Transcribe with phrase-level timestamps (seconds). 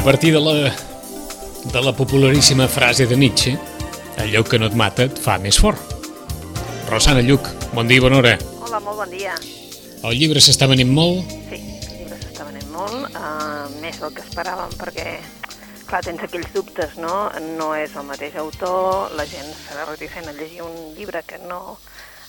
[0.00, 0.72] A partir de la,
[1.72, 3.58] de la popularíssima frase de Nietzsche,
[4.16, 5.92] allò que no et mata et fa més fort.
[6.88, 7.44] Rosana Lluc,
[7.76, 8.32] bon dia i bona hora.
[8.64, 9.34] Hola, molt bon dia.
[10.00, 11.20] El llibre s'està venint molt,
[11.50, 15.18] Sí, el llibre s'està venent molt, uh, més del que esperàvem, perquè,
[15.84, 17.28] clar, tens aquells dubtes, no?
[17.60, 21.76] No és el mateix autor, la gent serà reticent a llegir un llibre que no...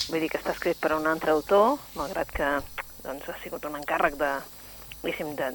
[0.10, 2.55] Vull dir que està escrit per un altre autor, malgrat que
[3.08, 4.35] doncs, ha sigut un encàrrec de,
[5.05, 5.54] diguéssim, de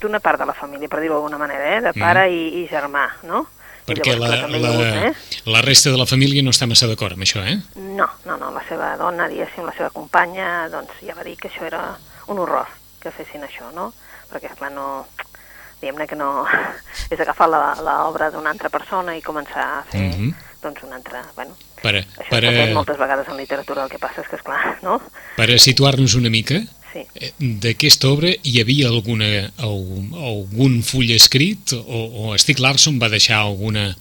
[0.00, 1.80] d'una part de la família, per dir-ho d'alguna manera, eh?
[1.80, 3.46] de pare i, i germà, no?
[3.86, 5.40] Perquè la, clar, hi ha la, hagut, eh?
[5.50, 7.56] la resta de la família no està massa d'acord amb això, eh?
[7.80, 11.48] No, no, no, la seva dona, diguéssim, la seva companya, doncs ja va dir que
[11.48, 11.80] això era
[12.28, 12.68] un horror,
[13.02, 13.92] que fessin això, no?
[14.30, 15.06] Perquè, esclar, no...
[15.80, 16.44] Diguem-ne que no...
[17.12, 20.34] És agafar l'obra d'una altra persona i començar a fer, Mhm.
[20.62, 21.24] doncs, una altra...
[21.34, 24.98] Bueno, Per, això per, moltes vegades en literatura, el que passa és que, esclar, no?
[25.38, 26.60] per situar-nos una mica,
[26.92, 27.04] Sí.
[27.14, 31.80] eh, d'aquesta obra hi havia alguna, algun, algun full escrit o,
[32.32, 33.92] o Stieg Larsson va deixar alguna,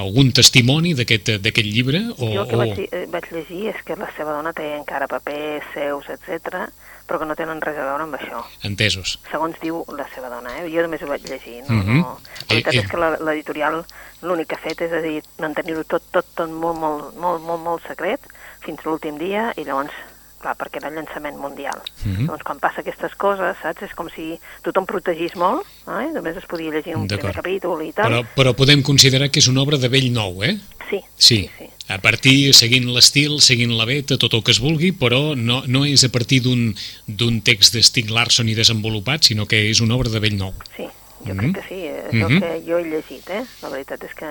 [0.00, 2.00] algun testimoni d'aquest llibre?
[2.18, 2.62] O, Jo el que o...
[2.62, 6.68] vaig, eh, vaig llegir és que la seva dona té encara papers seus, etc,
[7.08, 8.42] però que no tenen res a veure amb això.
[8.68, 9.18] Entesos.
[9.30, 10.66] segons diu la seva dona, eh?
[10.72, 11.74] jo només ho vaig llegir, no?
[11.82, 12.00] Mhm.
[12.02, 12.18] no.
[12.48, 12.82] La veritat Eh, eh.
[12.84, 13.82] és que l'editorial
[14.22, 17.62] l'únic que ha fet és a dir, mantenir-ho tot, tot, tot molt, molt, molt, molt,
[17.62, 18.20] molt secret
[18.64, 19.94] fins l'últim dia i llavors,
[20.38, 21.78] clar, perquè era el llançament mundial.
[22.04, 22.26] Mhm.
[22.26, 26.08] Llavors, quan passa aquestes coses, saps, és com si tothom protegís molt, eh?
[26.14, 28.10] només es podia llegir un primer capítol i tal.
[28.10, 30.56] Però, però podem considerar que és una obra de vell nou, eh?
[30.88, 31.66] Sí, Sí, sí.
[31.88, 35.84] a partir, seguint l'estil, seguint la beta, tot el que es vulgui, però no, no
[35.84, 40.08] és a partir d'un text de Stieg Larsson i desenvolupat, sinó que és una obra
[40.08, 40.54] de vell nou.
[40.76, 40.86] Sí,
[41.26, 41.38] jo Mhm.
[41.38, 42.32] crec que sí, és Mhm.
[42.32, 43.44] el que jo he llegit, eh?
[43.62, 44.26] La veritat és que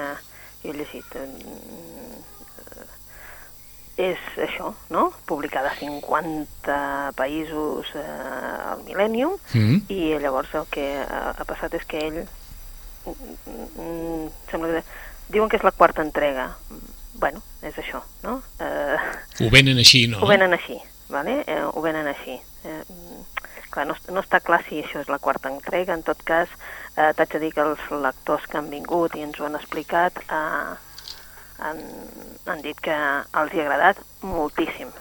[0.63, 1.05] jo he llegit...
[1.15, 1.96] Eh,
[3.97, 5.07] és això, no?
[5.25, 11.73] Publicada a 50 països eh, al Millennium Mm i llavors el que ha, ha passat
[11.79, 12.19] és que ell...
[13.07, 14.83] mm, sembla que...
[15.33, 16.53] Diuen que és la quarta entrega.
[17.19, 18.37] Bueno, és això, no?
[18.61, 18.97] Eh,
[19.43, 20.21] Ho venen així, no?
[20.21, 20.77] ho venen així,
[21.09, 21.41] vale?
[21.47, 22.37] eh, ho venen així.
[22.63, 22.83] Eh,
[23.73, 26.47] clar, no, no està clar si això és la quarta entrega, en tot cas
[26.95, 30.21] eh, t'haig de dir que els lectors que han vingut i ens ho han explicat
[30.27, 30.77] eh,
[31.59, 31.79] han,
[32.45, 34.91] han dit que els hi ha agradat moltíssim,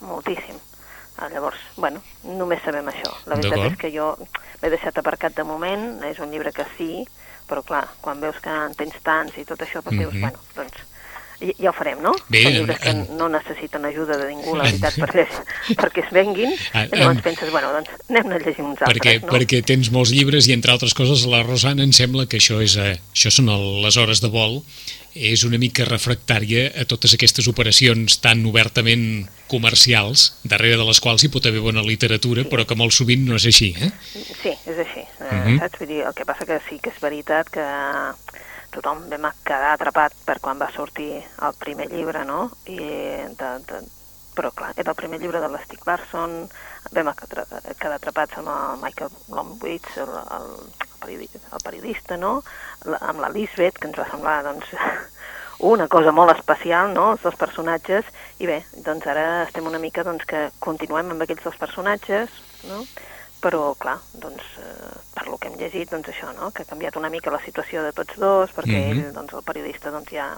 [0.00, 0.56] moltíssim.
[1.16, 3.12] Eh, llavors, bueno, només sabem això.
[3.26, 4.16] La veritat és que jo
[4.62, 7.06] l'he deixat aparcat de moment, és un llibre que sí,
[7.48, 10.20] però clar, quan veus que en tens tants i tot això, doncs dius, Mhm.
[10.20, 10.76] bueno, doncs
[11.40, 12.12] ja, ho farem, no?
[12.28, 16.12] Bé, Són llibres que no necessiten ajuda de ningú, la veritat, per llegir, perquè es
[16.12, 19.32] venguin, En- i llavors en- penses, bueno, doncs anem a llegir uns perquè, altres, no?
[19.36, 22.76] perquè tens molts llibres i entre altres coses la Rosana em sembla que això és
[22.76, 24.62] eh, això són el, les hores de vol
[25.16, 31.24] és una mica refractària a totes aquestes operacions tan obertament comercials, darrere de les quals
[31.24, 33.88] hi pot haver bona literatura, però que molt sovint no és així, eh?
[34.42, 35.58] Sí, és així, eh, Mhm.
[35.60, 35.78] saps?
[35.78, 37.64] Vull dir, el que passa que sí que és veritat que
[38.76, 42.50] tothom vam quedar atrapat per quan va sortir el primer llibre, no?
[42.68, 42.78] I
[43.40, 43.80] de, de,
[44.36, 46.36] però clar, era el primer llibre de l'Stieg Larsson,
[46.92, 50.52] vam quedar atrapats amb el Michael Blomwitz, el, el,
[51.08, 52.38] el periodista, no?
[52.84, 54.70] La, amb la Lisbeth, que ens va semblar, doncs,
[55.72, 60.04] una cosa molt especial, no?, els dos personatges, i bé, doncs ara estem una mica,
[60.04, 62.84] doncs, que continuem amb aquells dos personatges, no?,
[63.46, 66.96] però, clar, doncs, eh, per lo que hem llegit, doncs això, no?, que ha canviat
[66.98, 68.90] una mica la situació de tots dos, perquè Mhm.
[68.90, 70.32] ell, doncs, el periodista, doncs, ja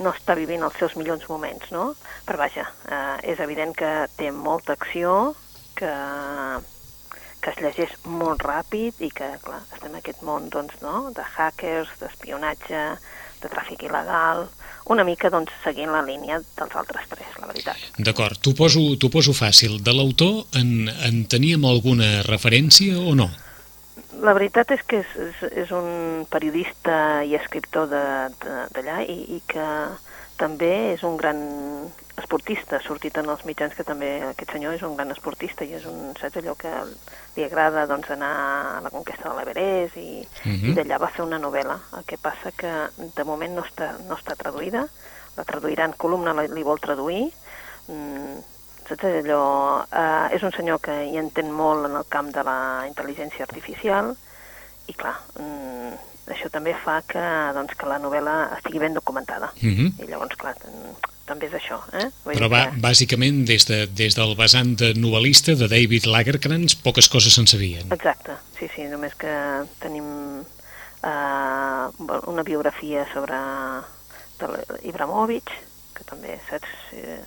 [0.00, 1.94] no està vivint els seus millors moments, no?
[2.26, 5.34] Però vaja, eh, és evident que té molta acció,
[5.78, 5.92] que,
[7.40, 11.22] que es llegeix molt ràpid i que, clar, estem en aquest món, doncs, no?, de
[11.22, 12.98] hackers, d'espionatge,
[13.42, 14.48] de tràfic il·legal,
[14.88, 17.82] una mica, doncs, seguint la línia dels altres tres, la veritat.
[17.98, 18.82] D'acord, t'ho poso,
[19.12, 19.78] poso fàcil.
[19.84, 23.28] De l'autor en, en teníem alguna referència o no?
[24.18, 29.66] La veritat és que és, és, és un periodista i escriptor d'allà i, i que
[30.40, 31.38] també és un gran
[32.18, 35.74] esportista, ha sortit en els mitjans que també aquest senyor és un gran esportista i
[35.78, 36.72] és un, saps allò que
[37.36, 38.32] li agrada doncs, anar
[38.78, 40.70] a la conquesta de l'Everest i, Mhm.
[40.70, 41.78] i d'allà va fer una novel·la.
[41.98, 44.86] El que passa que de moment no està, no està traduïda,
[45.36, 47.32] la traduiran, Columna li, li vol traduir,
[47.88, 48.38] mm,
[48.88, 49.84] saps allò...
[49.92, 54.14] Eh, és un senyor que hi entén molt en el camp de la intel·ligència artificial
[54.88, 55.92] i clar, mm,
[56.32, 57.22] això també fa que,
[57.54, 59.52] doncs, que la novel·la estigui ben documentada.
[59.62, 59.94] Mhm.
[60.00, 60.96] I llavors, clar, mm,
[61.28, 61.78] també és això.
[61.92, 62.06] Eh?
[62.24, 66.74] Vull Però va, que- bàsicament, des, de, des del vessant de novel·lista de David Lagerkrantz,
[66.84, 67.86] poques coses se'n sabien.
[67.94, 69.32] Exacte, sí, sí, només que
[69.84, 70.08] tenim
[71.04, 71.86] eh,
[72.26, 73.38] una biografia sobre
[74.38, 74.48] de
[74.82, 75.50] l'Ibramovic,
[75.94, 76.68] que també, saps?
[76.94, 77.20] Eh,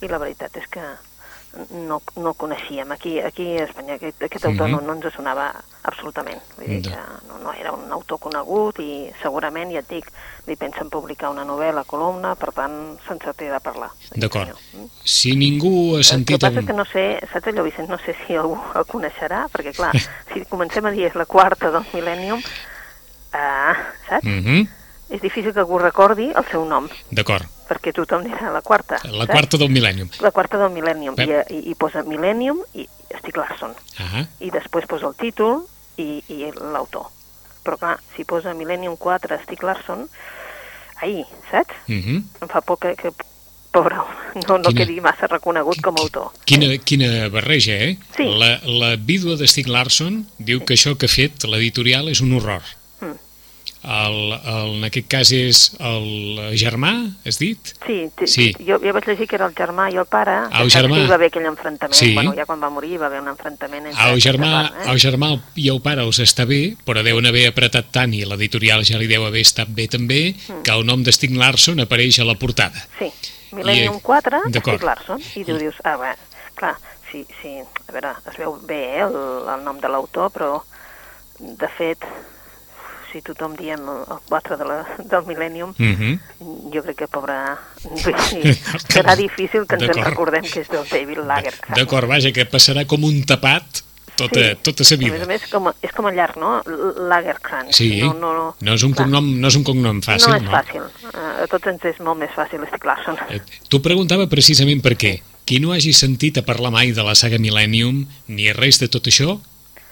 [0.00, 0.82] I la veritat és que
[1.70, 2.90] no, no coneixíem.
[2.92, 4.76] Aquí, aquí a Espanya aquest, aquest autor Mhm.
[4.76, 5.52] no, no ens sonava
[5.82, 6.40] absolutament.
[6.56, 6.96] Vull dir que
[7.28, 10.06] no, no era un autor conegut i segurament, ja et dic,
[10.46, 13.90] li pensen publicar una novel·la, columna, per tant se'n sortirà de parlar.
[14.14, 14.54] D'acord.
[14.74, 14.86] Mm.
[15.04, 16.40] Si ningú ha El que sentit...
[16.40, 19.74] passa és que no sé, saps allò, Vicent, no sé si algú el coneixerà, perquè
[19.74, 19.92] clar,
[20.32, 22.38] si comencem a dir és la quarta del Millennium,
[23.34, 23.74] uh,
[24.08, 24.24] saps?
[24.24, 24.68] Mhm,
[25.10, 27.42] És difícil que algú recordi el seu nom, D'acord.
[27.70, 28.98] Perquè tothom dirà la quarta.
[29.06, 29.30] La saps?
[29.36, 30.10] quarta del Millennium.
[30.26, 32.88] La quarta del Millennium, i, i, i posa Millennium i
[33.20, 33.72] Stieg Larsson,
[34.02, 35.62] Ah, i després posa el títol
[36.02, 37.06] i, i l'autor.
[37.62, 40.06] Però clar, si posa Millennium 4 Stieg Larsson,
[41.02, 41.74] ahir, saps?
[41.86, 42.24] mhm.
[42.42, 43.12] Em fa por que, que
[43.70, 46.32] pobre, no, no Quina- quedi massa reconegut com a autor.
[46.44, 47.98] Quina, quina barreja, eh?
[48.16, 48.26] Sí.
[48.26, 52.32] La, la vídua de Stieg Larsson diu que això que ha fet l'editorial és un
[52.34, 52.64] horror.
[53.82, 56.90] El, el, en aquest cas és el germà,
[57.24, 57.70] has dit?
[57.86, 58.50] Sí, Sí.
[58.60, 60.98] Jo, jo vaig llegir que era el germà i el pare, Ah, el germà.
[61.00, 62.12] hi va haver aquell enfrontament, Sí.
[62.14, 64.10] bueno, ja quan va morir hi va haver un enfrontament entre...
[64.10, 67.88] El germà, germans, el germà i el pare us està bé, però deuen haver apretat
[67.90, 70.62] tant i l'editorial ja li deu haver estat bé també, Mm.
[70.62, 72.86] que el nom de Stieg Larsson apareix a la portada.
[72.98, 73.10] Sí,
[73.52, 74.76] Millennium I- 4, d'acord.
[74.76, 76.12] Stieg Larsson, i tu dius, ah, bé,
[76.54, 76.76] clar,
[77.10, 77.56] sí, sí,
[77.88, 79.16] a veure, es veu bé eh, el,
[79.56, 80.62] el nom de l'autor, però,
[81.40, 81.98] de fet,
[83.12, 86.18] si tothom diem el, el 4 de la, del Millennium, Mm -hmm.
[86.74, 87.26] jo crec que, vull
[88.42, 88.56] dir,
[88.88, 91.78] serà difícil que ens en recordem que és del David Lagercrantz.
[91.78, 93.82] D'acord, vaja, que passarà com un tapat
[94.16, 95.24] tota, tota sa A més vida.
[95.24, 96.62] a més, com a, és com a llarg, no?
[97.08, 97.76] Lagerkrantz.
[97.76, 100.36] Sí, No, no, no, no és un clar, cognom, no és un cognom fàcil, no
[100.36, 100.50] és no?
[100.50, 100.82] fàcil.
[101.10, 103.16] Uh, a tots ens és molt més fàcil, Stieg Larsson.
[103.30, 105.20] Eh, T'ho preguntava precisament per què.
[105.48, 109.08] Qui no hagi sentit a parlar mai de la saga Millennium ni res de tot
[109.10, 109.40] això,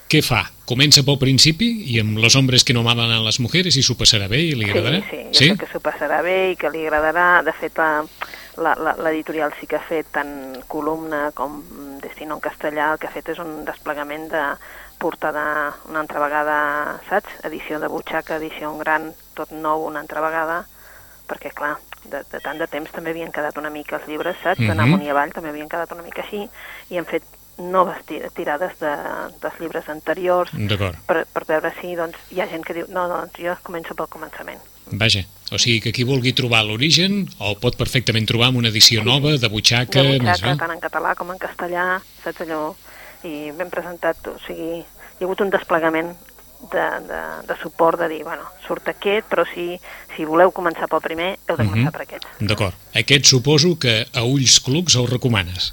[0.09, 0.43] què fa?
[0.69, 3.95] Comença pel principi i amb los hombres que no amaven a les mujeres i s'ho
[3.97, 5.01] passarà bé i li agradarà?
[5.09, 7.43] Sí, sí, jo crec que s'ho passarà bé i que li agradarà.
[7.45, 7.77] De fet,
[9.05, 10.33] l'editorial sí que ha fet tant
[10.69, 11.61] columna com
[12.03, 14.43] Destino en castellà, el que ha fet és un desplegament de
[14.99, 16.57] portada una altra vegada,
[17.09, 17.31] saps?
[17.47, 20.65] Edició de butxaca, edició en gran, tot nou una altra vegada,
[21.29, 21.77] perquè, clar,
[22.09, 24.59] de, de tant de temps també havien quedat una mica els llibres, saps?
[24.61, 24.95] D'anar Mhm.
[24.95, 26.49] amunt i avall també havien quedat una mica així,
[26.91, 27.23] i han fet
[27.59, 28.93] noves ti- tirades de,
[29.43, 30.51] dels llibres anteriors,
[31.07, 34.07] per, per veure si doncs, hi ha gent que diu no, doncs jo començo pel
[34.09, 34.61] començament.
[34.93, 35.21] Vaja,
[35.53, 39.35] o sigui que qui vulgui trobar l'origen el pot perfectament trobar amb una edició nova,
[39.37, 40.01] de butxaca...
[40.03, 40.59] de més butxaca, val?
[40.63, 42.63] tant en català com en castellà, saps allò?
[43.27, 46.15] I ben presentat, o sigui, hi ha hagut un desplegament
[46.73, 47.21] de, de,
[47.51, 49.75] de suport de dir, bueno, surt aquest, però si,
[50.17, 51.93] si voleu començar pel primer, heu de començar Mhm.
[51.99, 52.25] per aquest.
[52.41, 52.75] D'acord.
[52.95, 55.73] Aquest suposo que a ulls clucs el recomanes.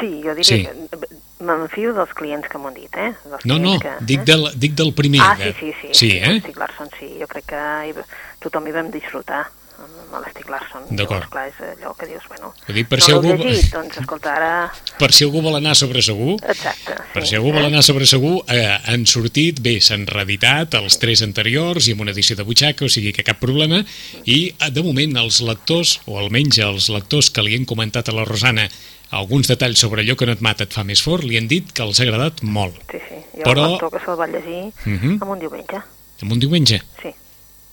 [0.00, 0.62] Sí, jo diria Sí.
[0.64, 1.06] que
[1.40, 3.10] m'enfio dels clients que m'ho han dit, eh?
[3.28, 4.24] Dels No, no, que, dic eh?
[4.32, 5.20] del, dic del primer.
[5.20, 5.92] Ah, de- sí, sí, sí.
[5.92, 6.38] Sí, eh?
[6.40, 7.12] Stig Larsson, sí.
[7.20, 7.94] Jo crec que hi,
[8.40, 9.44] tothom hi vam disfrutar
[9.76, 10.86] amb l'Stig Larsson.
[10.96, 11.26] D'acord.
[11.28, 14.32] Clar, és allò que dius, bueno, Ho dic per no si algú- llegit, doncs escolta,
[14.38, 14.72] ara...
[14.96, 16.96] Per si algú vol anar sobre segur, Exacte.
[17.12, 17.66] per sí, si algú vol eh?
[17.68, 22.14] anar sobre segur, eh, han sortit, bé, s'han reeditat els tres anteriors i amb una
[22.16, 23.82] edició de butxaca, o sigui que cap problema,
[24.24, 28.16] i eh, de moment els lectors, o almenys els lectors que li han comentat a
[28.16, 28.70] la Rosana
[29.18, 31.70] alguns detalls sobre allò que no et mata et fa més fort, li han dit
[31.72, 32.76] que els ha agradat molt.
[32.90, 33.20] Sí, sí.
[33.36, 35.18] Jo Però- l'autor que se'l va llegir Mhm.
[35.22, 35.82] amb un diumenge.
[36.22, 37.10] En un diumenge, Sí,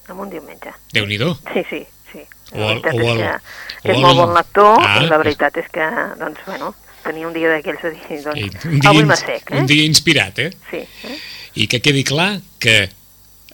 [0.10, 0.74] amb un diumenge.
[0.91, 2.20] déu nhi Sí, sí, sí.
[2.53, 3.15] O el- o és el- que, o
[3.84, 5.01] que és el- molt bon lector Ah.
[5.10, 5.86] la veritat és que,
[6.20, 9.58] doncs, bueno, tenia un dia d'aquells de dir, doncs, un dia, avui m'assec, eh?
[9.60, 10.51] un dia inspirat, eh?
[10.70, 11.20] Sí, eh?
[11.56, 12.89] I que quedi clar que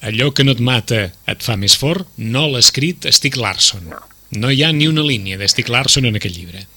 [0.01, 3.89] allò que no et mata et fa més fort no l'ha escrit Stieg Larsson.
[3.89, 3.99] No.
[4.31, 6.67] No hi ha ni una línia de Larsson en aquest llibre.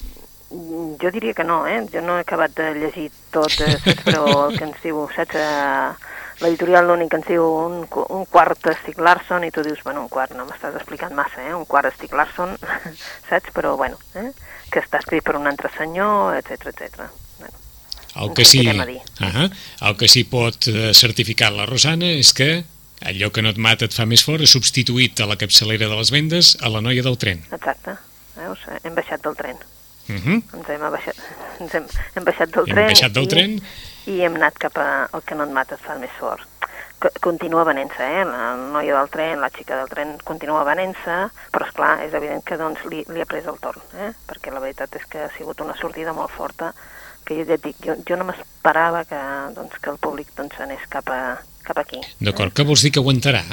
[0.53, 1.81] Mm, Jo diria que no, eh?
[1.91, 4.03] Jo no he acabat de llegir tot, eh, saps?
[4.05, 5.35] però el que ens diu, saps?
[5.35, 7.75] Eh, L'editorial l'únic que ens diu un,
[8.17, 11.53] un quart Stieg Larsson i tu dius, bueno, un quart, no m'estàs explicant massa, eh?
[11.55, 12.55] Un quart Stieg Larsson,
[13.29, 13.53] saps?
[13.55, 14.31] Però, bueno, eh?
[14.73, 17.05] que està escrit per un altre senyor, etc etc.
[17.39, 17.53] Bueno,
[18.25, 19.47] El que sí, uh
[19.87, 22.63] el que sí pot eh, certificar la Rosana és que
[23.01, 25.99] allò que no et mata et fa més fort és substituït a la capçalera de
[25.99, 27.45] les vendes a la noia del tren.
[27.51, 27.97] exacte.
[28.35, 28.65] Veus?
[28.83, 29.59] Hem baixat del tren.
[30.09, 30.41] Uh -huh.
[30.57, 31.15] Ens hem, abaixat,
[31.59, 33.61] ens hem, hem baixat del Hem tren, baixat del i, tren.
[34.05, 36.43] i hem anat cap a el que no et mata et fa més fort.
[36.99, 38.23] Co- Continua venent-se, eh?
[38.25, 42.43] La noia del tren, la xica del tren continua venent-se, però és clar, és evident
[42.43, 44.11] que doncs, li, li ha pres el torn, eh?
[44.27, 46.73] perquè la veritat és que ha sigut una sortida molt forta,
[47.25, 49.19] que jo ja et dic, jo, jo no m'esperava que,
[49.55, 51.99] doncs, que el públic doncs, anés cap, a, cap aquí.
[52.19, 53.43] D'acord, què vols dir que aguantarà?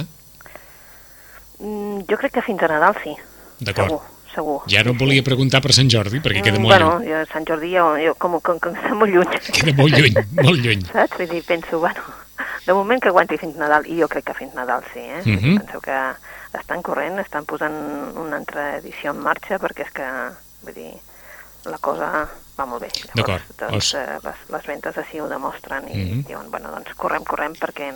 [1.61, 3.15] Mm, jo crec que fins a Nadal sí,
[3.61, 4.01] D'acord.
[4.35, 4.63] Segur.
[4.71, 7.09] Ja no et volia preguntar per Sant Jordi, perquè queda Mm, molt bueno, lluny.
[7.11, 9.39] jo, Sant Jordi jo, jo com, com, com està molt lluny.
[9.53, 10.85] Queda molt lluny, molt lluny.
[10.93, 11.17] Saps?
[11.19, 12.03] Vull dir, penso, bueno,
[12.67, 15.23] de moment que aguanti fins Nadal, i jo crec que fins Nadal sí, eh?
[15.25, 15.59] Mhm.
[15.65, 15.99] Penseu que
[16.59, 17.75] estan corrent, estan posant
[18.19, 20.07] una altra edició en marxa, perquè és que,
[20.63, 20.93] vull dir,
[21.67, 22.89] la cosa va molt bé.
[23.15, 23.43] D'acord.
[23.59, 26.25] Doncs, eh, les, les ventes així ho demostren i Mhm.
[26.27, 27.93] diuen, bueno, doncs correm, correm, perquè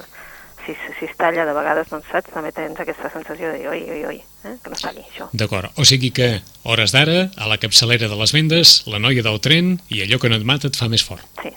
[0.66, 3.82] si, si es talla de vegades, doncs saps, també tens aquesta sensació de dir, oi,
[3.96, 4.54] oi, oi, eh?
[4.62, 5.28] que no es talli això.
[5.32, 6.30] D'acord, o sigui que,
[6.64, 10.32] hores d'ara, a la capçalera de les vendes, la noia del tren i allò que
[10.32, 11.26] no et mata et fa més fort.
[11.42, 11.52] Sí.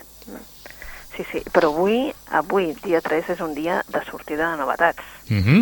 [1.18, 5.02] Sí, sí, però avui, avui, dia 3, és un dia de sortida de novetats.
[5.32, 5.62] Uh -huh.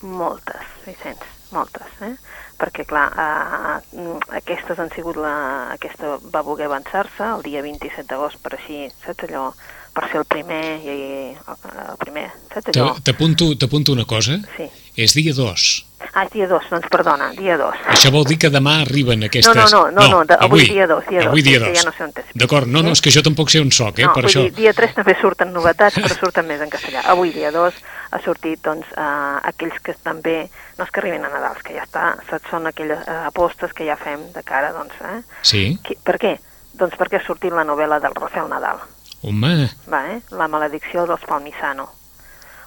[0.00, 1.20] Moltes, Vicenç,
[1.52, 2.14] moltes, eh?
[2.58, 5.34] Perquè, clar, eh, mm, aquestes han sigut la...
[5.74, 9.48] Aquesta va voler avançar-se el dia 27 d'agost per així, saps allò?
[9.94, 10.94] Per ser el primer i...
[11.34, 12.94] El primer, saps allò?
[12.98, 13.14] Te-
[13.58, 14.38] T'apunto una cosa.
[14.56, 14.66] Sí.
[14.96, 15.66] És dia 2.
[16.14, 17.78] Ah, és dia 2, doncs perdona, dia 2.
[17.94, 19.54] Això vol dir que demà arriben aquestes...
[19.56, 21.78] No, no, no, no, de- avui dia dos, dia avui dos, dia és que 2.
[21.80, 22.28] ja no sé on és.
[22.42, 24.44] D'acord, no, no, és que jo tampoc sé on soc, eh, no, per vull això...
[24.44, 27.02] dir, dia 3 també surten novetats, però surten més en castellà.
[27.10, 27.80] Avui, dia 2,
[28.14, 30.36] ha sortit, doncs, eh, aquells que també,
[30.78, 32.04] no és que arribin a Nadal, que ja està,
[32.48, 35.20] són aquelles eh, apostes que ja fem de cara, doncs, eh?
[35.42, 35.64] Sí?
[35.82, 36.36] Qui, per què?
[36.78, 38.82] Doncs perquè ha sortit la novel·la del Rafael Nadal,
[39.24, 39.50] Home,
[39.88, 40.20] va, eh?
[40.36, 41.88] La maledicció dels Palmisano.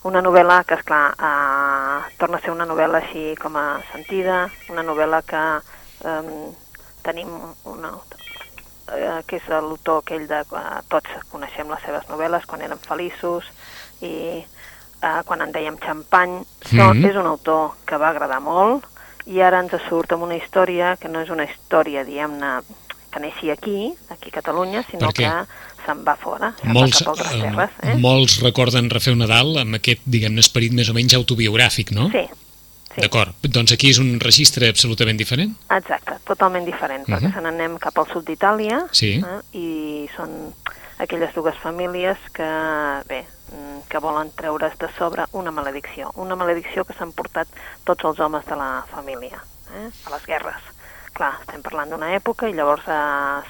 [0.10, 4.84] Una novel·la que, esclar, eh, torna a ser una novel·la així com a sentida, una
[4.84, 5.44] novel·la que
[6.12, 6.38] eh,
[7.06, 7.30] tenim
[7.70, 7.94] una,
[8.96, 10.44] eh, que és l'autor aquell de...
[10.44, 13.48] Eh, tots coneixem les seves novel·les, quan érem feliços
[14.01, 14.44] i
[15.01, 16.44] eh, quan en dèiem xampany.
[16.70, 17.06] So, Mhm.
[17.06, 18.86] És un autor que va agradar molt
[19.25, 22.62] i ara ens surt amb una història que no és una història, diguem-ne,
[23.12, 25.30] que neixi aquí, aquí a Catalunya, sinó que
[25.86, 27.70] se'n va fora, se'n molts, va cap a altres eh, terres.
[27.84, 27.96] Eh?
[27.98, 32.10] molts recorden Rafael Nadal amb aquest, diguem-ne, esperit més o menys autobiogràfic, no?
[32.12, 32.25] Sí,
[32.94, 33.01] sí.
[33.01, 35.56] D'acord, doncs aquí és un registre absolutament diferent?
[35.70, 37.34] Exacte, totalment diferent, perquè Mhm.
[37.34, 39.24] se n'anem cap al sud d'Itàlia Sí.
[39.24, 40.54] eh, i són
[41.00, 42.48] aquelles dues famílies que,
[43.08, 47.48] bé, mm, que volen treure's de sobre una maledicció, una maledicció que s'han portat
[47.84, 49.42] tots els homes de la família
[49.74, 50.74] eh, a les guerres.
[51.18, 53.01] Clar, estem parlant d'una època i llavors eh,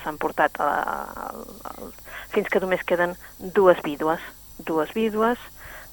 [0.03, 1.27] s'han portat a, a,
[1.71, 1.91] a,
[2.33, 4.23] fins que només queden dues vídues,
[4.59, 5.39] dues vídues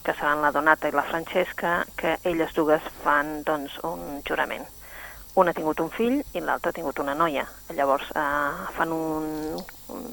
[0.05, 4.67] que seran la Donata i la Francesca, que elles dues fan doncs, un jurament.
[5.35, 7.43] Una ha tingut un fill i l'altra ha tingut una noia.
[7.75, 9.25] Llavors eh, fan un,
[9.91, 10.05] un...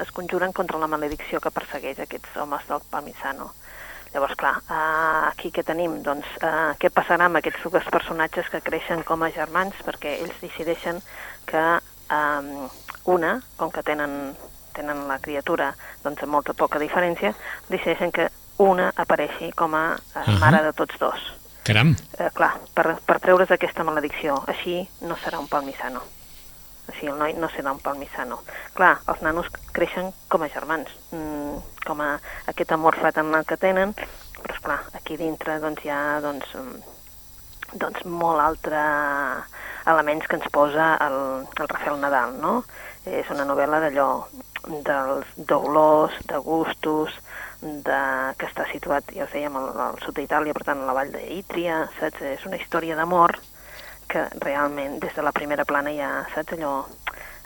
[0.00, 3.50] es conjuren contra la maledicció que persegueix aquests homes del Palmisano.
[4.14, 5.98] Llavors, clar, eh, aquí què tenim?
[6.06, 9.76] Doncs eh, què passarà amb aquests dos personatges que creixen com a germans?
[9.84, 11.02] Perquè ells decideixen
[11.50, 12.70] que eh,
[13.16, 14.32] una, com que tenen,
[14.72, 15.74] tenen la criatura
[16.06, 17.34] doncs, amb molta poca diferència,
[17.68, 18.30] decideixen que
[18.64, 21.28] una apareixi com a eh, mare de tots dos
[21.70, 24.40] Caram, eh, clar, per, per treure's aquesta maledicció.
[24.50, 26.00] Així no serà un palmisano.
[26.90, 28.40] Així el noi no serà un palmisano.
[28.74, 29.46] Clar, els nanos
[29.76, 32.08] creixen com a germans, mm, com a
[32.50, 33.94] aquest amor fraternal que tenen,
[34.40, 38.82] però esclar, aquí dintre doncs, hi ha doncs, mm, doncs molt altre
[39.86, 42.64] elements que ens posa el, el Rafael Nadal, no?
[43.06, 44.10] És una novel·la d'allò
[44.66, 47.14] dels d'olors, de gustos,
[47.60, 48.00] de,
[48.38, 51.12] que està situat, ja us dèiem, al, al sud d'Itàlia, per tant, a la vall
[51.12, 52.22] d'Ítria, saps?
[52.22, 53.36] És una història d'amor
[54.10, 56.84] que realment des de la primera plana ja, saps, allò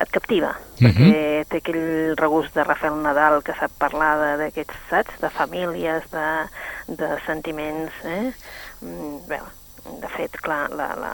[0.00, 0.90] et captiva, Mhm.
[0.90, 6.02] perquè té aquell regust de Rafael Nadal que sap parlar de- d'aquests, saps, de famílies,
[6.10, 6.48] de,
[6.88, 8.32] de sentiments, eh?
[8.80, 9.38] Mm, bé,
[10.00, 11.12] de fet, clar, la, la,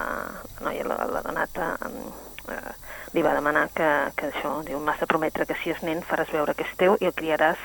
[0.60, 2.72] la noia, la, la Donata, mm, eh,
[3.12, 6.30] li va demanar que, que això, diu, m'has de prometre que si és nen faràs
[6.32, 7.58] veure que és teu i el criaràs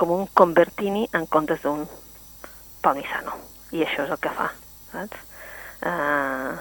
[0.00, 1.84] com un convertini en comptes d'un
[2.80, 3.36] palmisano.
[3.76, 4.48] I això és el que fa,
[4.94, 5.26] saps?
[5.80, 6.56] Uh,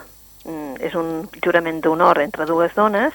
[0.80, 3.14] és un jurament d'honor entre dues dones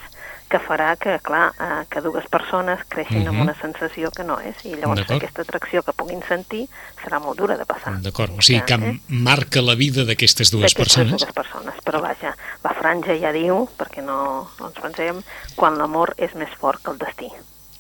[0.53, 3.29] que farà que, clar, uh, que dues persones creixin Mhm.
[3.33, 6.69] amb una sensació que no és, i llavors aquesta atracció que puguin sentir
[7.03, 7.95] serà molt dura de passar.
[8.03, 8.33] d'acord.
[8.39, 9.01] O sigui, que Eh?
[9.09, 11.21] marca la vida d'aquestes dues persones.
[11.23, 11.75] dues persones.
[11.85, 15.23] Però vaja, la franja ja diu, perquè no, no ens pensem,
[15.57, 17.29] quan l'amor és més fort que el destí.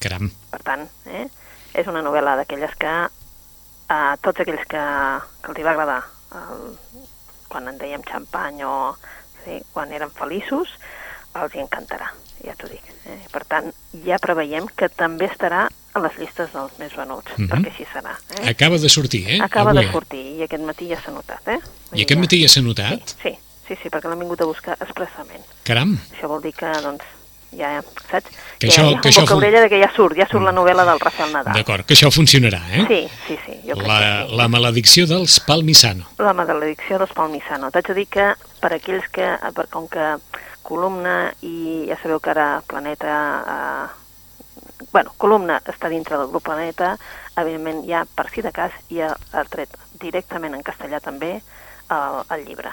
[0.00, 1.28] Caram, Per tant, eh,
[1.74, 2.94] és una novel·la d'aquelles que
[3.94, 4.80] a tots aquells que,
[5.42, 6.00] que els hi va agradar
[6.34, 6.62] el,
[7.50, 8.94] quan en dèiem xampany o
[9.44, 10.70] sí, quan eren feliços,
[11.34, 12.08] els hi encantarà,
[12.46, 12.84] ja t'ho dic.
[13.10, 13.18] Eh?
[13.32, 13.72] Per tant,
[14.06, 17.48] ja preveiem que també estarà a les llistes dels més venuts, Mhm.
[17.50, 18.14] perquè així serà.
[18.40, 18.48] Eh?
[18.50, 19.40] acaba de sortir, eh?
[19.42, 19.84] Acaba Avui.
[19.84, 21.58] de sortir i aquest matí ja s'ha notat, eh?
[21.92, 23.00] I dir, aquest ja- matí ja s'ha notat?
[23.06, 23.38] Sí, sí,
[23.68, 25.44] sí, sí perquè l'han vingut a buscar expressament.
[25.64, 27.04] Caram, Això vol dir que, doncs,
[27.56, 28.30] ja, saps?
[28.58, 30.44] Que això- ja, que un això boca fu- orella de que ja surt, ja surt
[30.44, 31.54] la novel·la del Rafael Nadal.
[31.54, 32.84] d'acord, que això funcionarà, eh?
[32.88, 34.36] Sí, sí, sí, jo crec La, que sí.
[34.36, 36.06] la maledicció dels Palmisano.
[36.18, 37.70] La maledicció dels Palmisano.
[37.70, 40.16] T'haig de dir que per aquells que, per, com que
[40.62, 43.12] columna i ja sabeu que ara Planeta...
[43.48, 44.00] Eh,
[44.92, 46.96] bueno, columna està dintre del grup Planeta,
[47.36, 49.68] evidentment ja, per si de cas, ja ha tret
[50.00, 51.40] directament en castellà també
[51.90, 52.70] el, el llibre.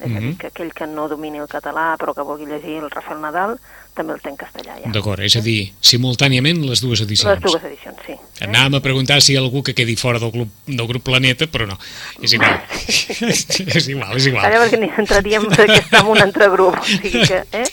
[0.00, 0.16] És mm -hmm.
[0.16, 3.20] a dir, que aquell que no domini el català però que vulgui llegir el Rafael
[3.20, 3.58] Nadal
[4.00, 4.92] també el té en castellà ja.
[4.94, 7.32] D'acord, és a dir, simultàniament les dues edicions.
[7.36, 8.16] Les dues edicions, sí.
[8.16, 8.46] Eh?
[8.48, 11.48] Anàvem a preguntar si hi ha algú que quedi fora del grup, del grup Planeta,
[11.50, 11.76] però no,
[12.22, 12.56] és igual.
[13.76, 14.46] és igual, és igual.
[14.48, 17.66] Allà perquè ni entraríem que està en un entregrup, o sigui que, eh?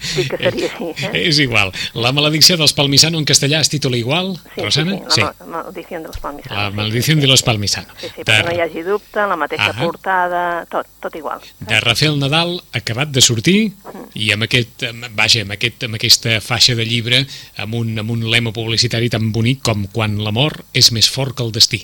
[0.00, 1.12] Sí que seria així, eh?
[1.24, 1.72] És igual.
[1.98, 4.98] La maledicció dels Palmisano en castellà es titula igual, sí, Rosana?
[5.08, 5.50] Sí, sí, la sí.
[5.50, 6.56] maldició dels Palmisano.
[6.60, 7.98] La maldició de los Palmisano.
[8.00, 8.48] Sí, sí, perquè de...
[8.48, 11.42] no hi hagi dubte, la mateixa ah portada, tot, tot igual.
[11.60, 14.06] De Rafael Nadal, acabat de sortir, mm.
[14.14, 14.86] i amb aquest,
[15.16, 17.24] vaja, amb, aquest, amb aquesta faixa de llibre,
[17.58, 21.42] amb un, amb un lema publicitari tan bonic com quan l'amor és més fort que
[21.42, 21.82] el destí.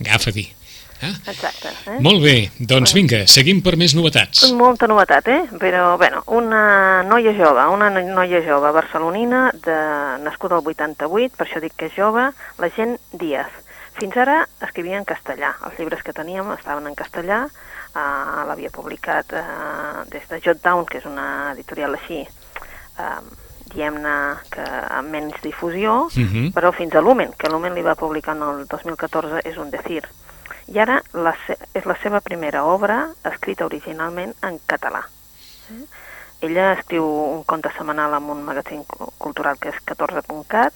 [0.00, 0.50] Agafa a dir.
[1.00, 1.14] Eh?
[1.32, 1.72] Exacte.
[1.88, 1.96] Eh?
[2.04, 4.44] Molt bé, doncs vinga, seguim per més novetats.
[4.56, 5.40] Molta novetat, eh?
[5.62, 9.78] Però, bueno, una noia jove, una noia jove barcelonina, de,
[10.26, 12.28] nascuda al 88, per això dic que és jove,
[12.60, 13.56] la gent Díaz.
[13.96, 15.54] Fins ara escrivia en castellà.
[15.66, 20.86] Els llibres que teníem estaven en castellà, uh, l'havia publicat uh, des de Jot Down,
[20.88, 22.22] que és una editorial així,
[23.00, 23.20] uh,
[23.70, 24.14] diguem-ne
[24.50, 24.64] que
[24.98, 26.26] amb menys difusió, uh Mhm.
[26.34, 26.52] -huh.
[26.52, 30.04] però fins a Lumen, que Lumen li va publicar en el 2014, és un decir.
[30.68, 31.34] I ara la
[31.74, 35.02] és la seva primera obra escrita originalment en català.
[35.70, 35.84] Eh?
[36.42, 38.84] Ella escriu un conte setmanal en un magazín
[39.18, 40.72] cultural que és 14.cat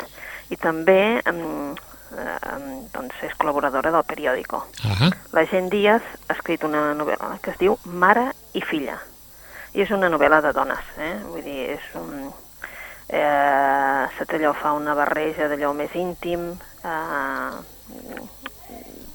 [0.50, 1.74] i també eh,
[2.92, 4.64] doncs és col·laboradora del periòdico.
[4.84, 8.98] Ah La Gent Díaz ha escrit una novel·la que es diu Mare i filla.
[9.74, 11.14] I és una novel·la de dones, eh?
[11.26, 12.30] Vull dir, és un...
[13.08, 16.46] Eh, Satelló fa una barreja d'allò més íntim,
[16.86, 17.50] eh,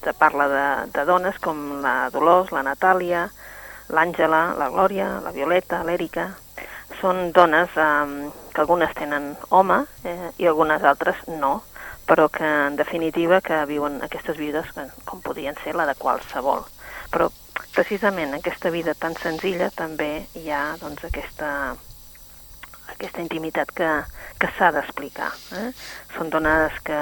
[0.04, 3.24] te parla de, de dones com la Dolors, la Natàlia,
[3.90, 6.28] l'Àngela, la Glòria, la Violeta, l'Èrica.
[7.00, 11.62] Són dones eh, que algunes tenen home eh, i algunes altres no,
[12.10, 14.74] però que en definitiva que viuen aquestes vides
[15.06, 16.66] com podien ser la de qualsevol.
[17.14, 17.30] Però
[17.76, 21.76] precisament en aquesta vida tan senzilla també hi ha doncs, aquesta,
[22.94, 23.90] aquesta intimitat que,
[24.40, 25.32] que s'ha d'explicar.
[25.60, 25.70] Eh?
[26.16, 27.00] Són dones que,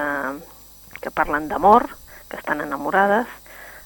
[1.01, 1.87] que parlen d'amor,
[2.27, 3.27] que estan enamorades,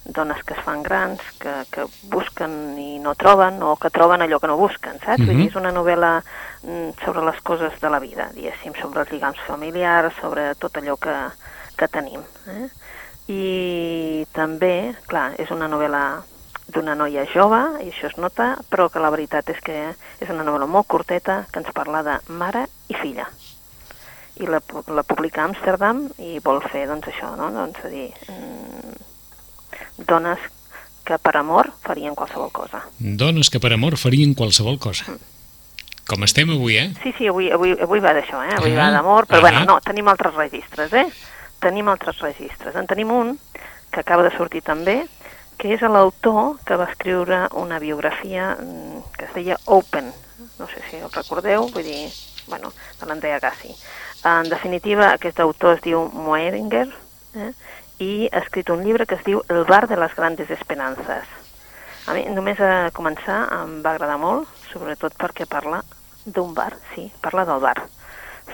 [0.04, 4.40] dones que es fan grans, que, que busquen i no troben, o que troben allò
[4.42, 5.20] que no busquen, saps?
[5.20, 5.28] Mm -hmm.
[5.28, 6.24] Vull dir, és una novel·la
[7.06, 11.16] sobre les coses de la vida, diguéssim, sobre els lligams familiars, sobre tot allò que,
[11.78, 12.22] que tenim.
[12.48, 12.70] Eh?
[13.28, 16.24] I també, clar, és una novel·la
[16.74, 20.46] d'una noia jove, i això es nota, però que la veritat és que és una
[20.48, 23.28] novel·la molt curteta que ens parla de mare i filla.
[24.42, 24.62] I la,
[24.96, 27.52] la publica a Amsterdam i vol fer, doncs, això, no?
[27.54, 28.08] Doncs, a dir,
[30.08, 30.40] dones
[31.06, 32.86] que per amor farien qualsevol cosa.
[33.00, 35.12] Dones que per amor farien qualsevol cosa.
[35.12, 35.30] Mm.
[36.12, 36.90] Com estem avui, eh?
[37.04, 38.56] Sí, sí, avui, avui, avui va d'això, eh?
[38.58, 39.46] Avui ah, va d'amor, però ah.
[39.48, 41.06] bueno, no, tenim altres registres, eh?
[41.62, 42.76] Tenim altres registres.
[42.76, 43.36] En tenim un
[43.92, 45.02] que acaba de sortir també,
[45.62, 50.10] que és l'autor que va escriure una biografia mm, que es deia Open,
[50.58, 52.08] no sé si el recordeu, vull dir,
[52.48, 53.76] bueno, de l'Andrea Gassi.
[54.26, 56.88] En definitiva, aquest autor es diu Moeringer,
[57.38, 57.52] eh?
[58.02, 61.30] i ha escrit un llibre que es diu El bar de les grandes esperances.
[62.10, 65.84] A mi només a començar em va agradar molt, sobretot perquè parla
[66.26, 67.78] d'un bar, sí, parla del bar.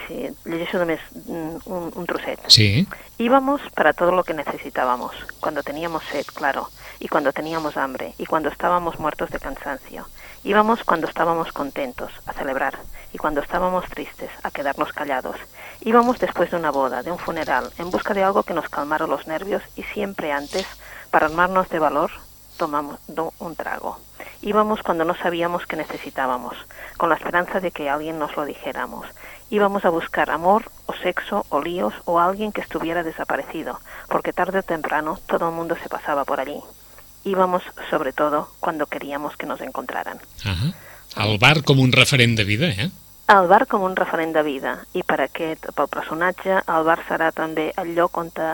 [0.04, 2.44] Sí, llegeixo només un, un trocet.
[2.52, 2.86] Sí.
[3.18, 6.68] Íbamos para todo lo que necesitábamos, cuando teníamos sed, claro,
[7.00, 10.08] y cuando teníamos hambre, y cuando estábamos muertos de cansancio.
[10.44, 12.78] Íbamos cuando estábamos contentos, a celebrar,
[13.14, 15.38] y cuando estábamos tristes, a quedarnos callados.
[15.82, 19.08] Íbamos después de una boda, de un funeral, en busca de algo que nos calmara
[19.08, 20.66] los nervios, y siempre antes,
[21.12, 22.12] para armarnos de valor,
[22.58, 23.00] tomamos
[23.40, 24.00] un trago.
[24.42, 26.56] Íbamos cuando no sabíamos que necesitábamos,
[26.98, 29.08] con la esperanza de que alguien nos lo dijéramos.
[29.50, 33.80] Íbamos a buscar amor o sexo o líos o alguien que estuviera desaparecido,
[34.10, 36.62] porque tarde o temprano todo el mundo se pasaba por allí.
[37.24, 40.20] Íbamos sobre todo cuando queríamos que nos encontraran.
[40.44, 40.74] -huh.
[41.16, 42.92] El bar com un referent de vida, eh?
[43.28, 44.86] El bar com un referent de vida.
[44.94, 48.50] I per aquest, pel personatge, el bar serà també el lloc on te,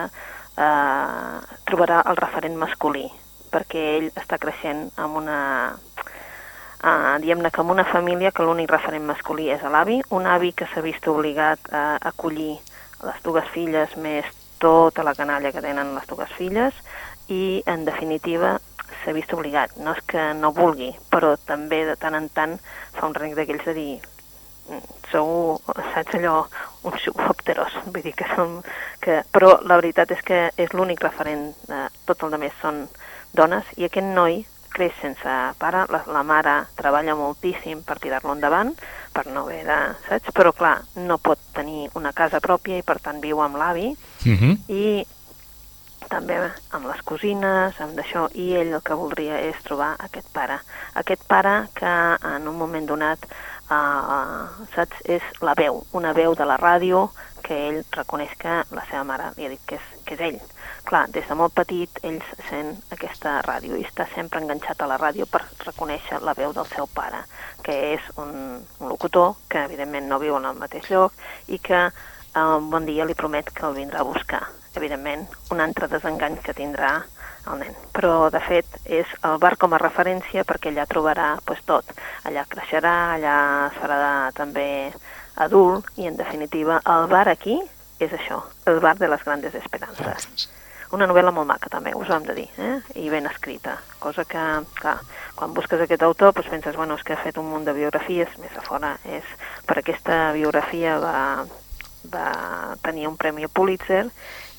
[0.56, 3.04] eh, trobarà el referent masculí,
[3.52, 5.40] perquè ell està creixent amb una...
[6.84, 10.66] Uh, diguem-ne que amb una família que l'únic referent masculí és l'avi, un avi que
[10.68, 12.58] s'ha vist obligat a acollir
[13.06, 14.28] les dues filles més
[14.60, 16.76] tota la canalla que tenen les dues filles
[17.28, 18.58] i, en definitiva,
[19.02, 19.76] s'ha vist obligat.
[19.76, 22.58] No és que no vulgui, però també de tant en tant
[22.96, 23.92] fa un renc d'aquells de dir
[25.10, 25.60] sou,
[25.92, 26.46] saps allò,
[26.88, 28.58] uns subòpteros, vull dir que som...
[29.04, 32.86] Que, però la veritat és que és l'únic referent, eh, tot el més són
[33.36, 34.42] dones, i aquest noi
[34.74, 38.72] creix sense pare, la, la mare treballa moltíssim per tirar-lo endavant,
[39.14, 39.76] per no haver de...
[40.08, 40.32] saps?
[40.34, 44.32] Però clar, no pot tenir una casa pròpia i per tant viu amb l'avi, uh
[44.32, 44.56] -huh.
[44.66, 45.04] i
[46.10, 46.36] també
[46.76, 50.58] amb les cosines, amb d'això, i ell el que voldria és trobar aquest pare.
[51.00, 51.92] Aquest pare que
[52.34, 53.26] en un moment donat,
[53.70, 57.08] uh, saps, és la veu, una veu de la ràdio
[57.44, 60.40] que ell reconeix que la seva mare li ha dit que és, que és ell.
[60.88, 64.98] Clar, des de molt petit ell sent aquesta ràdio i està sempre enganxat a la
[65.00, 67.22] ràdio per reconèixer la veu del seu pare,
[67.64, 68.34] que és un,
[68.80, 71.16] un locutor que evidentment no viu en el mateix lloc
[71.48, 74.44] i que eh, un bon dia li promet que el vindrà a buscar.
[74.74, 76.96] Evidentment, un altre desengany que tindrà
[77.50, 77.76] el nen.
[77.94, 81.92] Però, de fet, és el bar com a referència perquè allà trobarà pues, tot.
[82.24, 83.36] Allà creixerà, allà
[83.68, 84.00] es farà
[84.36, 84.68] també
[85.36, 87.58] adult i, en definitiva, el bar aquí
[88.02, 90.48] és això, el bar de les grandes esperances.
[90.94, 92.76] Una novel·la molt maca, també, us ho hem de dir, eh?
[93.00, 94.42] i ben escrita, cosa que,
[94.78, 94.98] clar,
[95.34, 98.36] quan busques aquest autor, doncs penses, bueno, és que ha fet un munt de biografies,
[98.38, 99.26] més a fora és,
[99.66, 101.16] per aquesta biografia va,
[102.12, 102.28] va
[102.84, 104.04] tenir un premi Pulitzer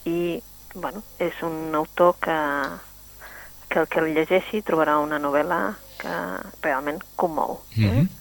[0.06, 0.42] i,
[0.74, 2.38] bueno, és un autor que,
[3.70, 5.62] que el que el llegeixi trobarà una novel·la
[6.00, 6.14] que
[6.62, 7.60] realment commou.
[7.78, 7.82] Eh?
[7.82, 8.14] Mm -hmm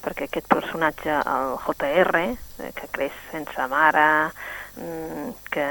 [0.00, 4.30] perquè aquest personatge, el JR, eh, que creix sense mare,
[4.76, 5.66] mm, que,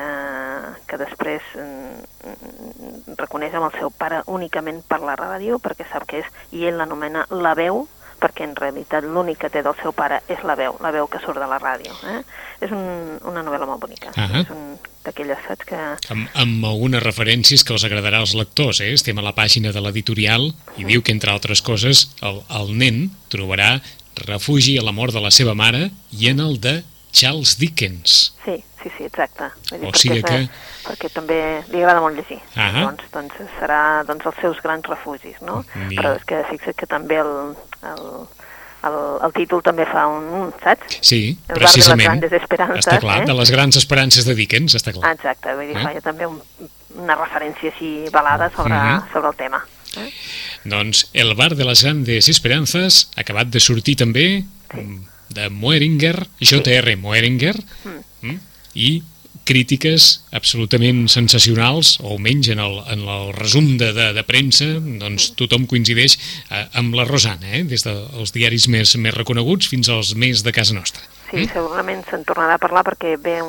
[0.87, 6.21] que després mm, reconeix amb el seu pare únicament per la ràdio, perquè sap que
[6.23, 7.87] és, i ell l'anomena la veu,
[8.19, 11.21] perquè en realitat l'únic que té del seu pare és la veu, la veu que
[11.23, 11.93] surt de la ràdio.
[12.11, 12.19] Eh?
[12.67, 14.11] És un, una novel·la molt bonica.
[14.11, 14.41] Uh -huh.
[14.41, 14.77] És un
[15.09, 15.79] d'aquelles, saps, que...
[16.13, 18.93] Amb, amb algunes referències que els agradarà als lectors, eh?
[18.95, 23.09] Estem a la pàgina de l'editorial i diu que, entre altres coses, el, el nen
[23.33, 23.77] trobarà
[24.25, 26.79] refugi a la mort de la seva mare i en el de
[27.11, 28.33] Charles Dickens.
[28.45, 29.49] Sí, sí, sí, exacte.
[29.71, 30.67] Vull dir, o sigui perquè, que...
[30.89, 31.39] Perquè també
[31.71, 32.39] li agrada molt llegir.
[32.55, 32.83] -huh.
[32.83, 35.63] doncs, doncs serà doncs, els seus grans refugis, no?
[35.87, 35.95] Ni...
[35.95, 37.33] Però és que fixa't que també el,
[37.83, 38.05] el,
[38.87, 40.99] el, el títol també fa un, saps?
[41.01, 42.21] Sí, el precisament.
[42.21, 42.67] de les.
[42.79, 43.25] Està clar, eh?
[43.25, 45.13] de les grans esperances de Dickens, està clar.
[45.13, 45.83] Exacte, vull dir, Eh?
[45.83, 46.39] fa també un,
[46.95, 49.11] una referència així balada sobre, Uh uh -huh.
[49.13, 49.65] sobre el tema.
[49.97, 50.09] Eh?
[50.63, 54.99] Doncs El bar de les grandes esperances, acabat de sortir també, Sí.
[55.29, 56.95] de Moeringer, J.R.
[56.95, 57.55] Moeringer,
[58.21, 58.37] mm.
[58.75, 59.03] i
[59.49, 64.67] crítiques absolutament sensacionals, o almenys en el, en el resum de, de, de premsa,
[65.01, 67.63] doncs tothom coincideix eh, amb la Rosana, eh?
[67.67, 71.03] des dels diaris més, més reconeguts fins als més de casa nostra.
[71.29, 73.39] Sí, segurament se'n tornarà a parlar perquè ve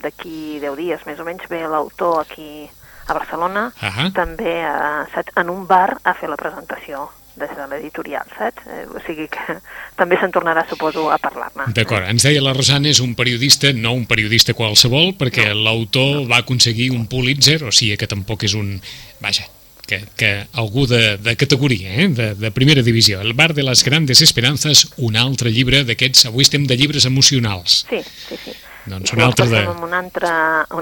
[0.00, 2.68] d'aquí 10 dies, més o menys, ve l'autor aquí
[3.10, 4.10] a Barcelona, Ahà.
[4.16, 7.08] també a, saps, en un bar a fer la presentació
[7.40, 8.66] de l'editorial, saps?
[8.66, 9.56] Eh, o sigui que
[10.00, 11.70] també se'n tornarà, suposo, a parlar-ne.
[11.76, 16.42] D'acord, ens deia la Rosana, és un periodista, no un periodista qualsevol, perquè l'autor va
[16.44, 18.76] aconseguir un Pulitzer, o sigui que tampoc és un...
[19.20, 19.46] Vaja,
[19.90, 22.08] que, que algú de, de categoria, eh?
[22.08, 23.20] de, de primera divisió.
[23.20, 26.28] El bar de les grandes esperances, un altre llibre d'aquests...
[26.30, 27.84] Avui estem de llibres emocionals.
[27.90, 28.54] Sí, sí, sí.
[28.90, 29.64] Doncs un altre de...
[29.68, 30.30] un altre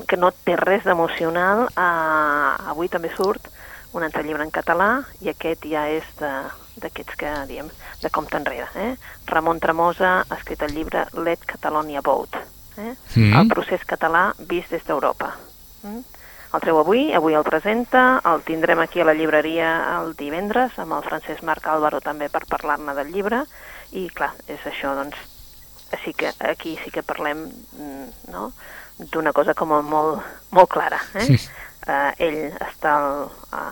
[0.06, 1.66] que no té res d'emocional.
[1.72, 3.48] Uh, avui també surt
[3.92, 6.44] un altre llibre en català i aquest ja és de-
[6.78, 7.68] d'aquests que diem
[8.02, 8.68] de compte enrere.
[8.76, 8.96] Eh?
[9.26, 12.38] Ramon Tremosa ha escrit el llibre Let Catalonia Vote,
[12.76, 12.94] eh?
[13.16, 13.40] Mhm.
[13.40, 15.34] el procés català vist des d'Europa.
[15.82, 16.00] Mm?
[16.54, 20.94] El treu avui, avui el presenta, el tindrem aquí a la llibreria el divendres amb
[20.94, 23.42] el Francesc Marc Álvaro també per parlar-ne del llibre
[23.92, 25.16] i clar, és això, doncs,
[25.92, 28.52] així que aquí sí que parlem mm, no?
[28.98, 30.98] d'una cosa com a molt, molt clara.
[31.14, 31.38] Eh?
[31.88, 33.62] Uh, ell està al, a,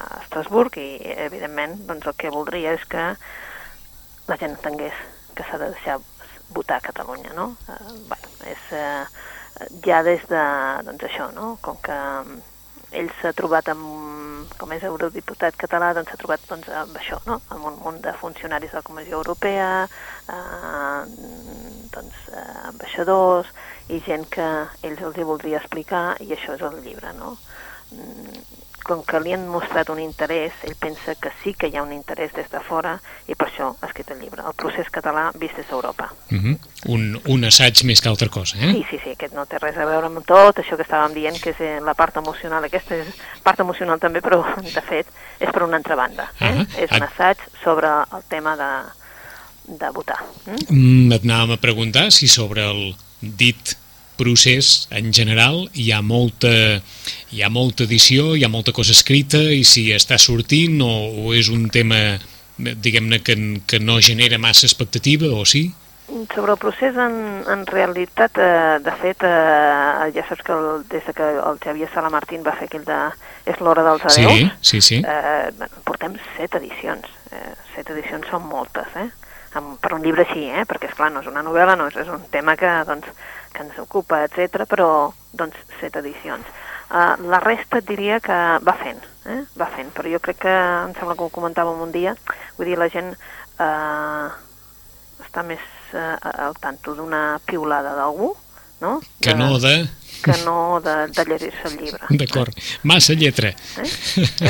[0.00, 0.86] a Estrasburg i,
[1.26, 3.10] evidentment, doncs el que voldria és que
[4.30, 5.02] la gent entengués
[5.36, 5.98] que s'ha de deixar
[6.56, 7.50] votar a Catalunya, no?
[7.68, 9.04] Uh, bueno, és uh,
[9.84, 10.46] ja des de,
[10.88, 11.58] doncs això, no?
[11.60, 12.40] Com que um,
[12.92, 17.40] ell s'ha trobat amb, com és eurodiputat català, doncs s'ha trobat doncs, amb això, no?
[17.52, 19.68] amb un munt de funcionaris de la Comissió Europea,
[20.28, 21.02] eh,
[21.92, 23.48] doncs, eh, ambaixadors
[23.88, 24.48] i gent que
[24.82, 27.36] ells els hi voldria explicar i això és el llibre, no?
[27.92, 28.42] Mm,
[28.82, 31.92] Com que li han mostrat un interès, ell pensa que sí que hi ha un
[31.94, 32.96] interès des de fora
[33.30, 36.08] i per això ha escrit el llibre, El procés català vist des d'Europa.
[36.32, 36.58] Uh -huh.
[36.88, 38.72] un, un assaig més que altra cosa, eh?
[38.72, 41.40] Sí, sí, sí, aquest no té res a veure amb tot això que estàvem dient,
[41.40, 42.64] que és eh, la part emocional.
[42.64, 43.06] Aquesta és
[43.42, 44.42] part emocional també, però
[44.76, 45.06] de fet
[45.38, 46.32] és per una altra banda.
[46.40, 46.58] Eh?
[46.58, 47.06] Ah, és un ah.
[47.06, 48.72] assaig sobre el tema de,
[49.78, 50.18] de votar.
[50.46, 50.64] Mm?
[50.68, 53.76] Mm, et anàvem a preguntar si sobre el dit
[54.18, 56.52] procés en general hi ha molta,
[57.32, 60.92] hi ha molta edició, hi ha molta cosa escrita i si està sortint o,
[61.24, 62.18] o és un tema
[62.58, 65.72] diguem-ne que, que no genera massa expectativa o sí?
[66.34, 67.14] Sobre el procés, en,
[67.48, 71.88] en realitat, eh, de fet, eh, ja saps que el, des de que el Xavier
[71.94, 72.98] Salamartín va fer aquell de
[73.48, 75.00] És l'hora dels Sí, adeus, sí, sí.
[75.02, 77.08] eh, bueno, portem set edicions.
[77.32, 79.08] Eh, set edicions són moltes, eh?
[79.58, 80.64] Amb, per un llibre així, eh?
[80.68, 83.08] Perquè, és clar no és una novel·la, no és, és un tema que, doncs,
[83.52, 84.64] que ens ocupa, etc.
[84.70, 84.88] però,
[85.36, 86.48] doncs, set edicions.
[86.92, 89.42] Uh, la resta et diria que va fent, eh?
[89.56, 90.56] va fent, però jo crec que,
[90.88, 92.12] em sembla que ho comentàvem un dia,
[92.58, 94.28] vull dir, la gent uh,
[95.24, 95.62] està més
[95.96, 96.16] uh,
[96.48, 98.34] al tanto d'una piulada d'algú,
[98.82, 98.98] no?
[99.24, 99.76] Que no de...
[100.22, 102.06] Que no de, de llegir-se el llibre.
[102.20, 102.60] D'acord.
[102.86, 103.48] Massa lletra.
[103.50, 103.88] Eh?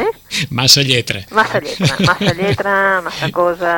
[0.02, 0.10] eh?
[0.50, 1.22] Massa lletra.
[1.30, 3.74] Massa lletra, massa lletra, massa cosa,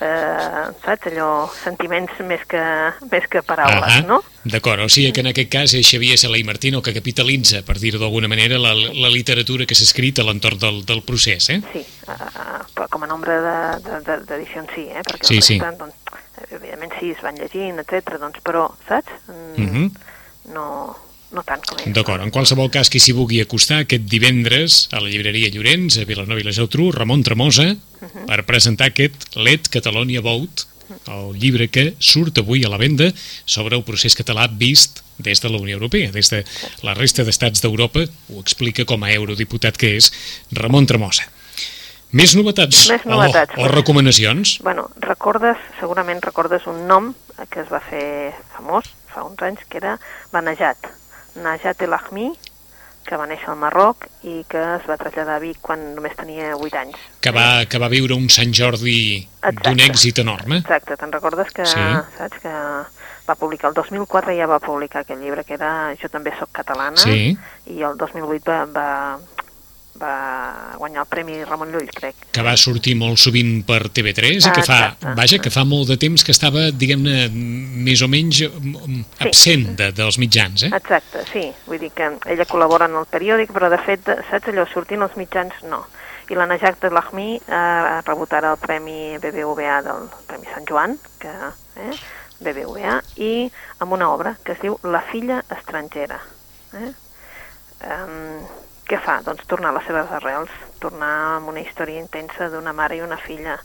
[0.00, 2.62] eh, saps, allò, sentiments més que,
[3.10, 4.22] més que paraules, ah no?
[4.44, 7.78] D'acord, o sigui que en aquest cas és Xavier Sala i Martino que capitalitza, per
[7.80, 11.60] dir-ho d'alguna manera, la, la literatura que s'ha escrit a l'entorn del, del procés, eh?
[11.72, 15.04] Sí, uh, com a nombre d'edicions sí, eh?
[15.06, 15.56] Perquè sí, sí.
[15.56, 18.18] Estan, doncs, evidentment sí, es van llegint, etc.
[18.20, 19.16] doncs, però, saps?
[19.28, 19.88] Mm, uh -huh.
[20.52, 20.64] No,
[21.34, 21.94] no tant com ells.
[21.96, 26.08] D'acord, en qualsevol cas qui s'hi vulgui acostar aquest divendres a la llibreria Llorenç, a
[26.08, 28.26] Vilanova i la Geltrú, Ramon Tremosa, uh -huh.
[28.26, 30.70] per presentar aquest Let Catalonia Vote,
[31.08, 33.12] el llibre que surt avui a la venda
[33.44, 36.44] sobre el procés català vist des de la Unió Europea, des de
[36.82, 40.12] la resta d'estats d'Europa, ho explica com a eurodiputat que és
[40.52, 41.24] Ramon Tremosa.
[42.14, 44.58] Més novetats, Més novetats o, o recomanacions?
[44.62, 47.14] Bueno, recordes, segurament recordes un nom
[47.50, 49.96] que es va fer famós fa uns anys, que era
[50.32, 50.90] Banejat,
[51.42, 52.32] Najat El Ahmi,
[53.04, 56.54] que va néixer al Marroc i que es va traslladar a Vic quan només tenia
[56.56, 57.00] 8 anys.
[57.24, 58.96] Que va, que va viure un Sant Jordi
[59.60, 60.62] d'un èxit enorme.
[60.64, 61.84] Exacte, te'n recordes que, sí.
[62.16, 62.54] saps, que
[63.28, 65.70] va publicar, el 2004 ja va publicar aquest llibre que era
[66.00, 67.32] Jo també sóc catalana sí.
[67.72, 68.88] i el 2008 va, va,
[70.00, 72.26] va guanyar el Premi Ramon Llull, crec.
[72.34, 75.14] Que va sortir molt sovint per TV3 ah, i que fa, exacte.
[75.20, 77.28] vaja, que fa molt de temps que estava, diguem-ne,
[77.86, 79.04] més o menys sí.
[79.22, 80.72] absent de, dels mitjans, eh?
[80.74, 81.44] Exacte, sí.
[81.68, 85.14] Vull dir que ella col·labora en el periòdic, però de fet, saps allò, sortint als
[85.20, 85.84] mitjans, no.
[86.32, 90.96] I la Najat de Lahmi ha rebut ara el Premi BBVA del Premi Sant Joan,
[91.20, 91.32] que,
[91.84, 91.90] eh,
[92.40, 93.32] BBVA, i
[93.84, 96.20] amb una obra que es diu La filla estrangera.
[96.74, 96.92] Eh?
[97.84, 98.40] Um,
[98.88, 99.18] què fa?
[99.24, 103.16] Doncs tornar a les seves arrels, tornar amb una història intensa d'una mare i una
[103.20, 103.56] filla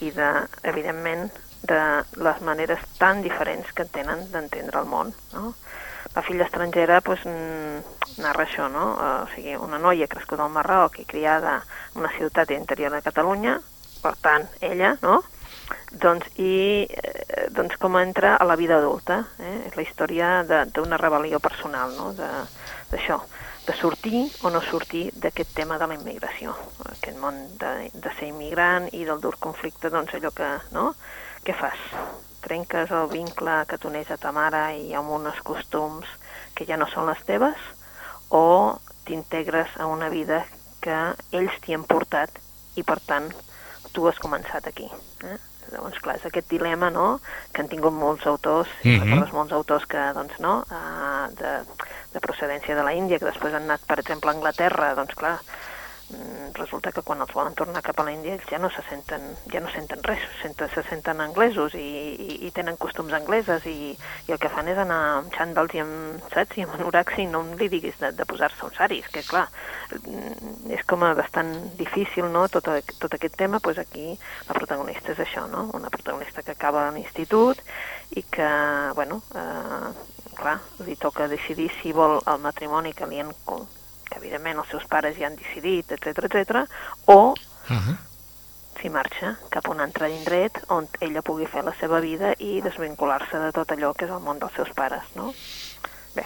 [0.00, 0.28] i de,
[0.70, 1.28] evidentment,
[1.66, 1.80] de
[2.16, 5.52] les maneres tan diferents que tenen d'entendre el món, no?
[6.14, 7.26] La filla estrangera doncs,
[8.18, 8.86] narra això, no?
[8.94, 11.58] O sigui, una noia crescuda al Marroc i criada
[11.92, 13.58] en una ciutat interior de Catalunya,
[14.00, 15.20] per tant, ella, no?
[15.90, 19.56] Doncs, i eh, doncs com entra a la vida adulta, eh?
[19.68, 22.14] És la història d'una rebel·lió personal, no?
[22.16, 23.39] D'això de
[23.76, 26.54] sortir o no sortir d'aquest tema de la immigració,
[26.90, 30.90] aquest món de, de ser immigrant i del dur conflicte, doncs allò que, no?
[31.44, 31.82] Què fas?
[32.44, 36.08] Trenques el vincle que t'uneix a ta mare i amb uns costums
[36.56, 37.60] que ja no són les teves
[38.30, 40.44] o t'integres a una vida
[40.80, 40.96] que
[41.36, 42.40] ells t'hi han portat
[42.80, 43.28] i per tant
[43.92, 44.88] tu has començat aquí.
[45.26, 45.38] Eh?
[45.70, 47.20] Llavors, clar, és aquest dilema no?
[47.52, 49.04] que han tingut molts autors, mm -hmm.
[49.04, 50.64] recordes molts autors que, doncs, no?
[50.70, 51.52] Uh, de,
[52.12, 55.38] de procedència de la Índia, que després han anat, per exemple, a Anglaterra, doncs clar,
[56.54, 59.60] resulta que quan els volen tornar cap a l'Índia ells ja no se senten, ja
[59.62, 63.94] no senten res, se senten, se senten anglesos i, i, i tenen costums angleses i,
[64.28, 67.26] i el que fan és anar amb xandals i amb, saps, i amb anoracs i
[67.30, 69.46] no li diguis de, de posar-se uns saris, que clar,
[69.96, 74.06] mm, és com a bastant difícil, no?, tot, a, tot aquest tema, doncs aquí
[74.48, 77.62] la protagonista és això, no?, una protagonista que acaba a l'institut
[78.18, 78.48] i que,
[78.98, 79.92] bueno, eh,
[80.40, 83.34] clar, li toca decidir si vol el matrimoni que li han
[84.10, 86.64] que evidentment els seus pares ja han decidit, etc etc,
[87.06, 87.34] o uh
[87.70, 87.96] -huh.
[88.80, 92.60] si marxa cap a un altre indret on ella pugui fer la seva vida i
[92.60, 95.34] desvincular-se de tot allò que és el món dels seus pares, no?
[96.14, 96.24] Bé.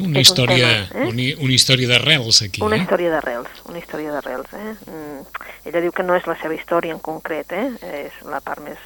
[0.00, 1.08] Una història, un tema, eh?
[1.08, 2.80] una, una història d'arrels aquí, Una eh?
[2.80, 4.74] història d'arrels, una història d'arrels, eh?
[4.86, 5.26] Mm,
[5.64, 7.70] ella diu que no és la seva història en concret, eh?
[7.82, 8.78] És la part més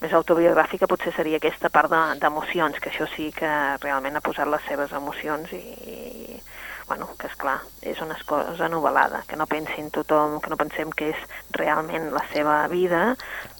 [0.00, 3.50] més autobiogràfica potser seria aquesta part d'emocions, de, que això sí que
[3.82, 6.40] realment ha posat les seves emocions i, i
[6.88, 10.90] bueno, que és clar, és una cosa novel·lada, que no pensin tothom, que no pensem
[10.96, 11.20] que és
[11.54, 13.02] realment la seva vida,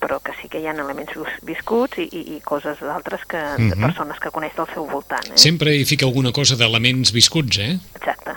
[0.01, 1.15] però que sí que hi ha elements
[1.47, 3.69] viscuts i, i, i coses d'altres que, uh -huh.
[3.69, 3.85] de mhm.
[3.85, 5.29] persones que coneix del seu voltant.
[5.29, 5.37] Eh?
[5.37, 7.79] Sempre hi fica alguna cosa d'elements viscuts, eh?
[7.95, 8.33] Exacte.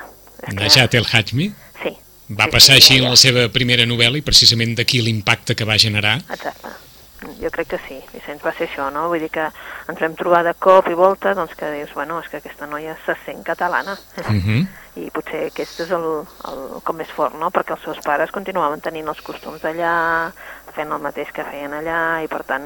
[0.54, 1.54] Najat El Hajmi?
[1.82, 1.97] Sí.
[2.30, 5.65] Va sí, passar sí, així en la seva primera novel·la i precisament d'aquí l'impacte que
[5.65, 6.17] va generar.
[6.30, 6.90] Exacte
[7.39, 9.07] jo crec que sí, Vicenç, va ser això, no?
[9.12, 9.47] Vull dir que
[9.91, 12.95] ens vam trobar de cop i volta, doncs que dius, bueno, és que aquesta noia
[13.05, 13.97] se sent catalana.
[14.17, 14.41] Uh mhm.
[14.45, 14.67] -huh.
[15.01, 16.03] I potser aquest és el,
[16.49, 17.49] el com més fort, no?
[17.49, 20.31] Perquè els seus pares continuaven tenint els costums d'allà,
[20.75, 22.65] fent el mateix que feien allà, i per tant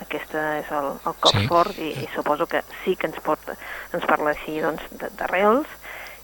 [0.00, 1.46] aquest és el, el cop sí.
[1.48, 3.38] fort, i, i suposo que sí que ens, pot,
[3.92, 4.82] ens parla així, doncs,
[5.16, 5.66] d'arrels,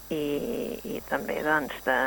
[0.09, 1.97] i, i també doncs de,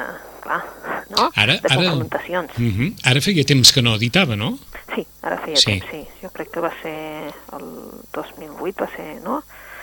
[0.42, 0.62] clar,
[1.10, 1.30] no?
[1.34, 2.50] Ara, de confrontacions.
[2.50, 2.90] Ara, uh -huh.
[3.04, 4.58] ara feia temps que no editava, no?
[4.94, 5.64] Sí, ara feia sí.
[5.64, 6.06] temps, sí.
[6.22, 7.66] Jo crec que va ser el
[8.12, 9.42] 2008, va ser, no?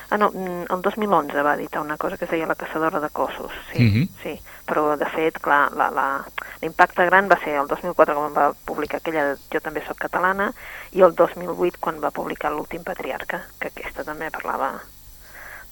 [0.10, 3.10] Ah, no, mm, el 2011 va editar una cosa que es deia La caçadora de
[3.10, 4.08] cossos, sí, Mhm.
[4.22, 4.40] sí.
[4.68, 6.24] Però, de fet, clar, la- la-
[6.62, 10.54] l'impacte gran va ser el 2004 quan va publicar aquella Jo també sóc catalana
[10.92, 14.82] i el 2008 quan va publicar L'últim patriarca, que aquesta també parlava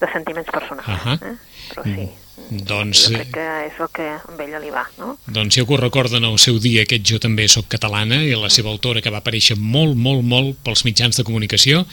[0.02, 0.90] de sentiments personals.
[0.90, 1.18] Ahà.
[1.22, 1.38] Eh?
[1.72, 2.10] Però sí,
[2.52, 5.14] Doncs, jo eh, crec que és el que a ella li va, no?
[5.32, 8.50] doncs si algú recorda en el seu dia aquest Jo també sóc catalana i la
[8.52, 11.86] seva autora que va aparèixer molt, molt, molt pels mitjans de comunicació,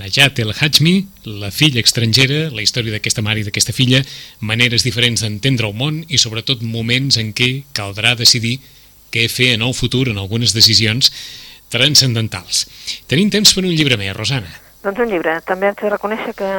[0.00, 0.94] Najat El Hajmi,
[1.42, 4.02] la filla estrangera, la història d'aquesta mare i d'aquesta filla,
[4.40, 8.58] maneres diferents d'entendre el món i sobretot moments en què caldrà decidir
[9.14, 11.12] què fer en el futur en algunes decisions
[11.70, 12.66] transcendentals.
[13.10, 14.50] Tenim temps per un llibre més, Rosana.
[14.82, 15.36] Doncs un llibre.
[15.46, 16.50] També haig de reconèixer que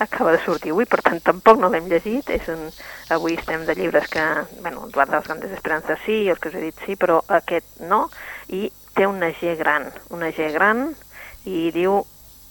[0.00, 2.30] acaba de sortir avui, per tant tampoc no l'hem llegit.
[2.32, 2.66] És un,
[3.14, 4.24] avui estem de llibres que,
[4.60, 7.80] bueno, Eduard de les Grandes Esperances sí, el que us he dit sí, però aquest
[7.86, 8.06] no,
[8.48, 10.90] i té una G gran, una G gran,
[11.44, 12.00] i diu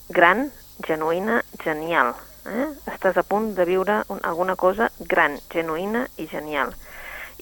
[0.09, 0.47] gran,
[0.87, 2.13] genuïna, genial.
[2.49, 2.67] Eh?
[2.93, 6.71] Estàs a punt de viure un, alguna cosa gran, genuïna i genial.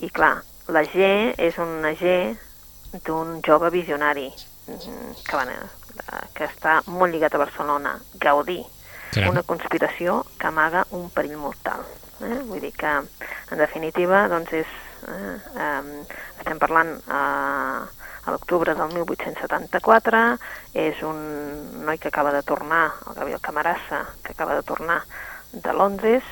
[0.02, 0.40] I clar,
[0.74, 1.06] la G
[1.38, 2.18] és una G
[3.06, 4.28] d'un jove visionari
[4.68, 8.60] mm, que, va, anar- que està molt lligat a Barcelona, Gaudí,
[9.12, 9.32] Caram.
[9.32, 11.86] una conspiració que amaga un perill mortal.
[12.22, 12.42] Eh?
[12.48, 12.94] Vull dir que,
[13.52, 14.74] en definitiva, doncs és,
[15.08, 17.86] eh, eh, estem parlant eh,
[18.28, 20.22] a l'octubre del 1874,
[20.74, 21.20] és un
[21.86, 25.04] noi que acaba de tornar, el Gabriel Camarassa, que acaba de tornar
[25.54, 26.24] de Londres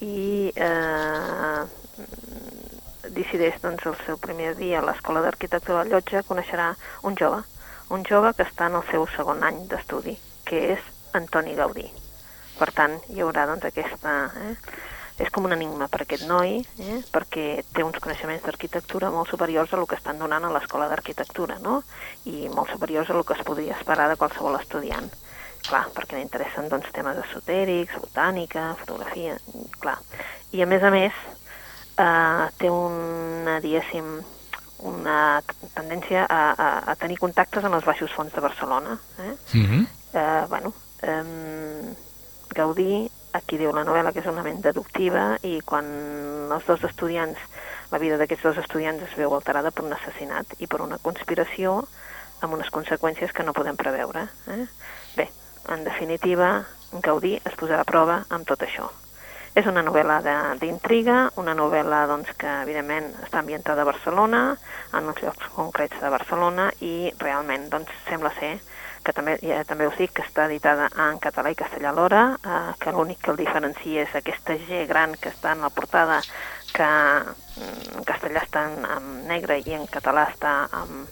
[0.00, 1.62] i eh,
[3.12, 7.42] decideix doncs, el seu primer dia a l'Escola d'Arquitectura de Llotja coneixerà un jove,
[7.92, 10.16] un jove que està en el seu segon any d'estudi,
[10.48, 11.90] que és Antoni Gaudí.
[12.62, 14.16] Per tant, hi haurà doncs aquesta...
[14.46, 14.56] Eh?
[15.22, 16.98] És com un enigma per aquest noi, eh?
[17.12, 17.44] perquè
[17.74, 21.82] té uns coneixements d'arquitectura molt superiors a el que estan donant a l'escola d'arquitectura, no?
[22.26, 25.10] I molt superiors a el que es podria esperar de qualsevol estudiant.
[25.68, 29.36] Clar, perquè li interessen doncs, temes esotèrics, botànica, fotografia,
[29.82, 29.98] clar.
[30.56, 31.18] I a més a més,
[31.98, 34.14] eh, té una, diguéssim,
[34.94, 35.18] una
[35.74, 38.96] tendència a, a, a tenir contactes amb els baixos fons de Barcelona.
[39.18, 39.34] Eh?
[39.58, 39.84] Mm -hmm.
[40.14, 40.72] eh, bueno,
[41.02, 42.10] eh,
[42.56, 45.86] Gaudí aquí diu la novel·la que és una ment deductiva i quan
[46.52, 47.40] els dos estudiants,
[47.92, 51.80] la vida d'aquests dos estudiants es veu alterada per un assassinat i per una conspiració
[52.42, 54.26] amb unes conseqüències que no podem preveure.
[54.52, 54.66] Eh?
[55.16, 55.28] Bé,
[55.72, 58.90] en definitiva, Gaudí es posarà a prova amb tot això.
[59.54, 60.18] És una novel·la
[60.60, 64.42] d'intriga, una novel·la doncs, que evidentment està ambientada a Barcelona,
[64.96, 68.54] en uns llocs concrets de Barcelona, i realment doncs, sembla ser
[69.04, 72.74] que també, ja, també us dic que està editada en català i castellà alhora, eh,
[72.80, 76.20] que l'únic que el diferencia és aquesta G gran que està en la portada,
[76.72, 81.06] que mm, en castellà està en, en negre i en català està en,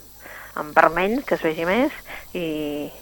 [0.61, 1.95] en vermell, que es vegi més,
[2.35, 2.45] i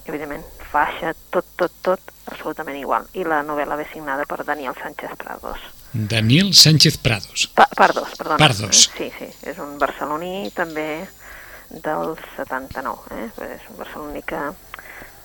[0.07, 3.09] evidentment faixa, tot, tot, tot, absolutament igual.
[3.17, 5.61] I la novel·la ve signada per Daniel Sánchez Prados.
[5.93, 7.49] Daniel Sánchez Prados.
[7.55, 8.39] Pa Pardos, perdona.
[8.39, 8.91] Pardos.
[8.97, 11.07] Sí, sí, és un barceloní també
[11.71, 13.29] del 79, eh?
[13.57, 14.43] És un barceloní que,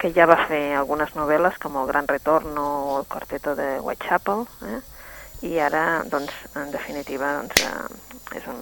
[0.04, 4.44] que ja va fer algunes novel·les com El Gran Retorno o El Quarteto de Whitechapel,
[4.68, 4.82] eh?
[5.48, 8.60] i ara, doncs, en definitiva, doncs, eh, és un,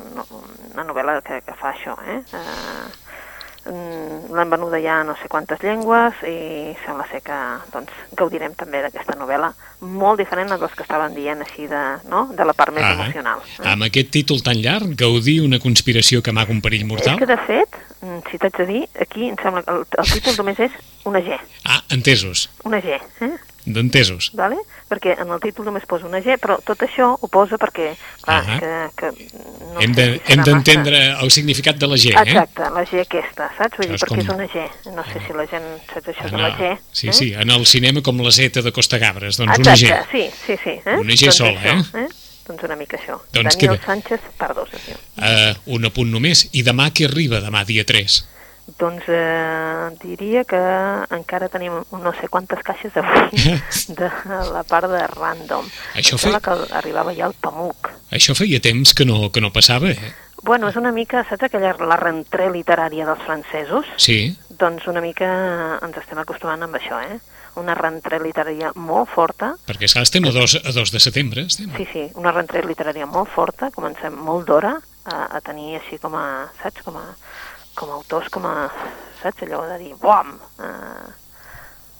[0.74, 2.20] una novel·la que, que fa això, eh?
[2.38, 7.38] eh mm, L'han venuda ja no sé quantes llengües i sembla ser que
[7.74, 9.52] doncs, gaudirem també d'aquesta novel·la
[9.82, 12.28] molt diferent a les que estaven dient així de, no?
[12.38, 13.42] de la part més Ah, emocional.
[13.74, 17.18] Amb aquest títol tan llarg, gaudir una conspiració que amaga un perill És mortal?
[17.22, 17.82] que, de fet,
[18.30, 20.72] si t'haig de dir, aquí em sembla que el, el títol només és
[21.06, 23.32] una G, Ah, entesos, una G, eh?
[23.66, 24.32] d'entesos.
[24.34, 24.58] Vale?
[24.92, 27.94] perquè en el títol només posa una G, però tot això ho posa perquè,
[28.26, 28.58] clar, Ahà.
[28.60, 29.12] que, que
[29.72, 32.20] no Hem de- si hem massa- d'entendre el significat de la G, eh?
[32.26, 33.78] Exacte, la G aquesta, saps?
[33.78, 34.66] Vull dir, perquè com- és una G.
[34.92, 36.78] No sé si la gent saps això de En la el- G.
[36.92, 37.14] Sí, eh?
[37.14, 39.88] sí, en el cinema com la Z de Costa Gabres, doncs una G.
[39.88, 40.70] Exacte, sí, sí, sí.
[40.84, 40.98] Eh?
[41.00, 42.08] Una G doncs sola, això, eh?
[42.48, 43.20] Doncs una mica això.
[43.34, 43.86] Doncs Daniel queda.
[43.86, 44.98] Sánchez es diu.
[45.18, 46.48] Uh, un apunt només.
[46.54, 48.22] I demà què arriba, demà dia 3?
[48.80, 50.60] Doncs eh, diria que
[51.18, 53.42] encara tenim no sé quantes caixes avui
[54.00, 54.10] de
[54.54, 55.66] la part de random.
[55.98, 57.90] Això Em sembla fe- que arribava ja el Pamuc.
[58.12, 60.14] Això feia temps que no, que no passava, eh?
[60.44, 63.86] Bueno, és una mica, saps aquella la rentrée literària dels francesos?
[63.98, 65.28] Sí, Doncs una mica
[65.82, 67.18] ens estem acostumant amb això, eh?
[67.60, 71.72] Una rentrée literària molt forta, perquè esclar, estem a 2, a 2 de setembre, estem.
[71.76, 76.16] sí, sí, una rentrée literària molt forta, comencem molt d'hora a, a tenir així com
[76.16, 76.26] a,
[76.62, 77.04] saps, com a,
[77.76, 78.70] com a autors, com a,
[79.20, 81.10] saps, allò de dir, buam, eh,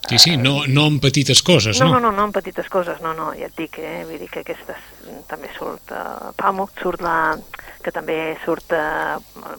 [0.10, 1.86] Sí, sí, no, no en petites coses, no?
[1.86, 4.02] No, no, no, no en petites coses, no, no, ja et dic, eh?
[4.08, 4.82] vull dir que aquestes
[5.30, 7.38] també surt uh, Pamuk, surt la,
[7.82, 8.72] que també surt,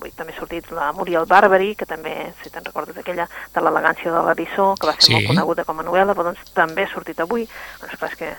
[0.00, 4.12] vull, també ha sortit la Muriel Barbary, que també, si te'n recordes, aquella de l'elegància
[4.12, 5.14] de la Bissó, que va ser Sí.
[5.14, 7.48] molt coneguda com a novel·la, però doncs també ha sortit avui,
[7.80, 8.36] doncs clar, és que eh,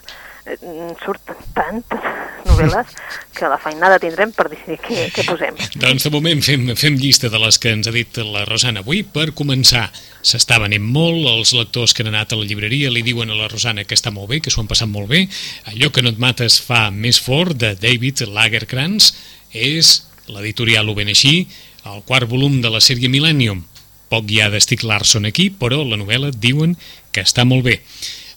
[1.04, 2.08] surten tantes
[2.44, 2.90] novel·les
[3.34, 5.56] que la feinada tindrem per decidir què, què posem.
[5.80, 9.04] Doncs de moment fem, fem llista de les que ens ha dit la Rosana avui.
[9.08, 9.86] Per començar,
[10.22, 13.50] s'està venent molt, els lectors que han anat a la llibreria li diuen a la
[13.52, 15.26] Rosana que està molt bé, que s'ho han passat molt bé.
[15.72, 19.14] Allò que no et mates fa més fort, de David Lagerkrantz,
[19.54, 21.48] és l'editorial Ho ben així,
[21.88, 23.64] el quart volum de la sèrie Millennium.
[24.12, 26.76] Poc hi ha de Stieg Larsson aquí, però la novel·la diuen
[27.16, 27.80] que està molt bé.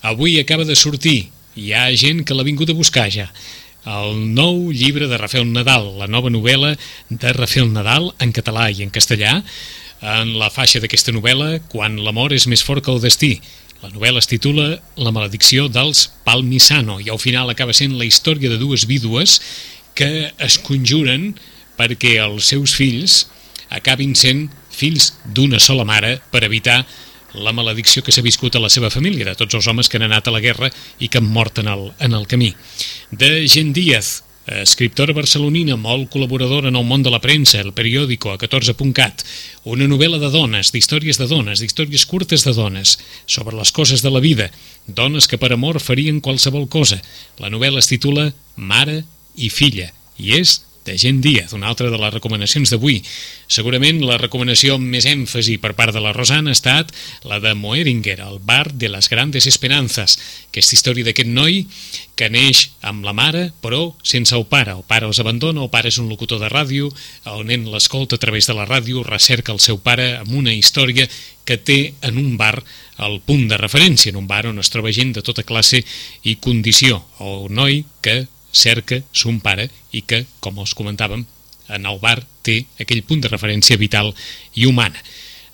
[0.07, 3.26] Avui acaba de sortir, hi ha gent que l'ha vingut a buscar ja,
[3.86, 6.74] el nou llibre de Rafael Nadal, la nova novel·la
[7.09, 9.38] de Rafael Nadal en català i en castellà,
[10.02, 13.38] en la faixa d'aquesta novel·la, Quan l'amor és més fort que el destí.
[13.80, 14.66] La novel·la es titula
[15.00, 19.40] La maledicció dels Palmisano i al final acaba sent la història de dues vídues
[19.96, 21.30] que es conjuren
[21.78, 23.24] perquè els seus fills
[23.72, 26.82] acabin sent fills d'una sola mare per evitar
[27.37, 30.07] la maledicció que s'ha viscut a la seva família, de tots els homes que han
[30.09, 32.55] anat a la guerra i que han mort en el, en el camí.
[33.11, 38.30] De Gent Díaz, escriptora barcelonina, molt col·laboradora en el món de la premsa, el periòdico
[38.30, 39.24] a 14.cat,
[39.64, 44.12] una novel·la de dones, d'històries de dones, d'històries curtes de dones, sobre les coses de
[44.14, 44.51] la vida,
[44.87, 47.01] dones que per amor farien qualsevol cosa.
[47.43, 49.03] La novel·la es titula Mare
[49.34, 53.03] i filla, i és de Gent Díaz, una altra de les recomanacions d'avui.
[53.51, 56.93] Segurament la recomanació amb més èmfasi per part de la Rosana ha estat
[57.26, 60.16] la de Moeringer, el bar de les grandes esperances,
[60.49, 61.64] aquesta història d'aquest noi
[62.16, 64.78] que neix amb la mare, però sense el pare.
[64.78, 66.89] El pare els abandona, el pare és un locutor de ràdio,
[67.28, 71.11] el nen l'escolta a través de la ràdio, recerca el seu pare amb una història
[71.47, 72.62] que té en un bar
[73.03, 75.82] el punt de referència, en un bar on es troba gent de tota classe
[76.24, 77.03] i condició.
[77.20, 78.24] El noi que
[78.57, 81.26] cerca son pare i que, com els comentàvem,
[81.68, 84.12] en el bar té aquell punt de referència vital
[84.54, 84.98] i humana.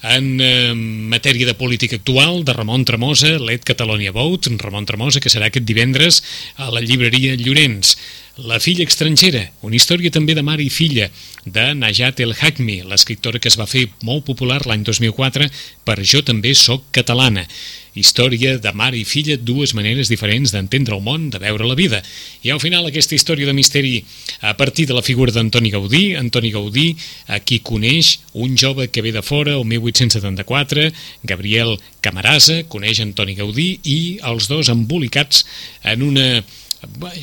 [0.02, 5.30] En eh, matèria de política actual, de Ramon Tremosa, l'Ed Catalonia Vote, Ramon Tremosa, que
[5.30, 6.22] serà aquest divendres
[6.58, 7.94] a la llibreria Llorenç.
[8.40, 11.10] La filla estrangera, una història també de mare i filla,
[11.44, 15.50] de Najat El Hakmi, l'escriptora que es va fer molt popular l'any 2004
[15.84, 17.44] per Jo també sóc catalana.
[17.92, 22.00] Història de mare i filla, dues maneres diferents d'entendre el món, de veure la vida.
[22.40, 23.98] I al final aquesta història de misteri
[24.40, 26.88] a partir de la figura d'Antoni Gaudí, Antoni Gaudí,
[27.28, 30.88] a qui coneix un jove que ve de fora, el 1874,
[31.22, 35.44] Gabriel Camarasa, coneix Antoni Gaudí i els dos embolicats
[35.84, 36.40] en una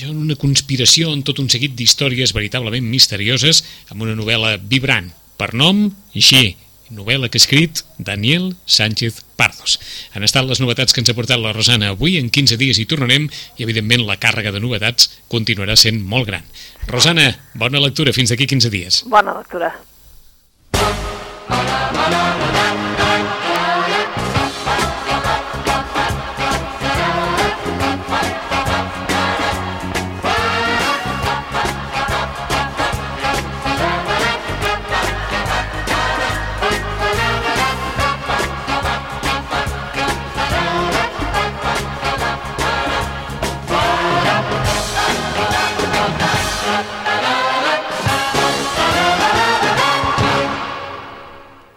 [0.09, 5.87] una conspiració en tot un seguit d'històries veritablement misterioses amb una novel·la vibrant per nom
[6.15, 6.55] G,
[6.95, 9.77] novel·la que ha escrit Daniel Sánchez Pardos.
[10.15, 12.87] Han estat les novetats que ens ha portat la Rosana avui, en 15 dies hi
[12.89, 16.47] tornarem i evidentment la càrrega de novetats continuarà sent molt gran.
[16.89, 19.03] Rosana, bona lectura, fins d'aquí 15 dies.
[19.07, 19.75] Bona lectura.
[20.73, 22.98] la la la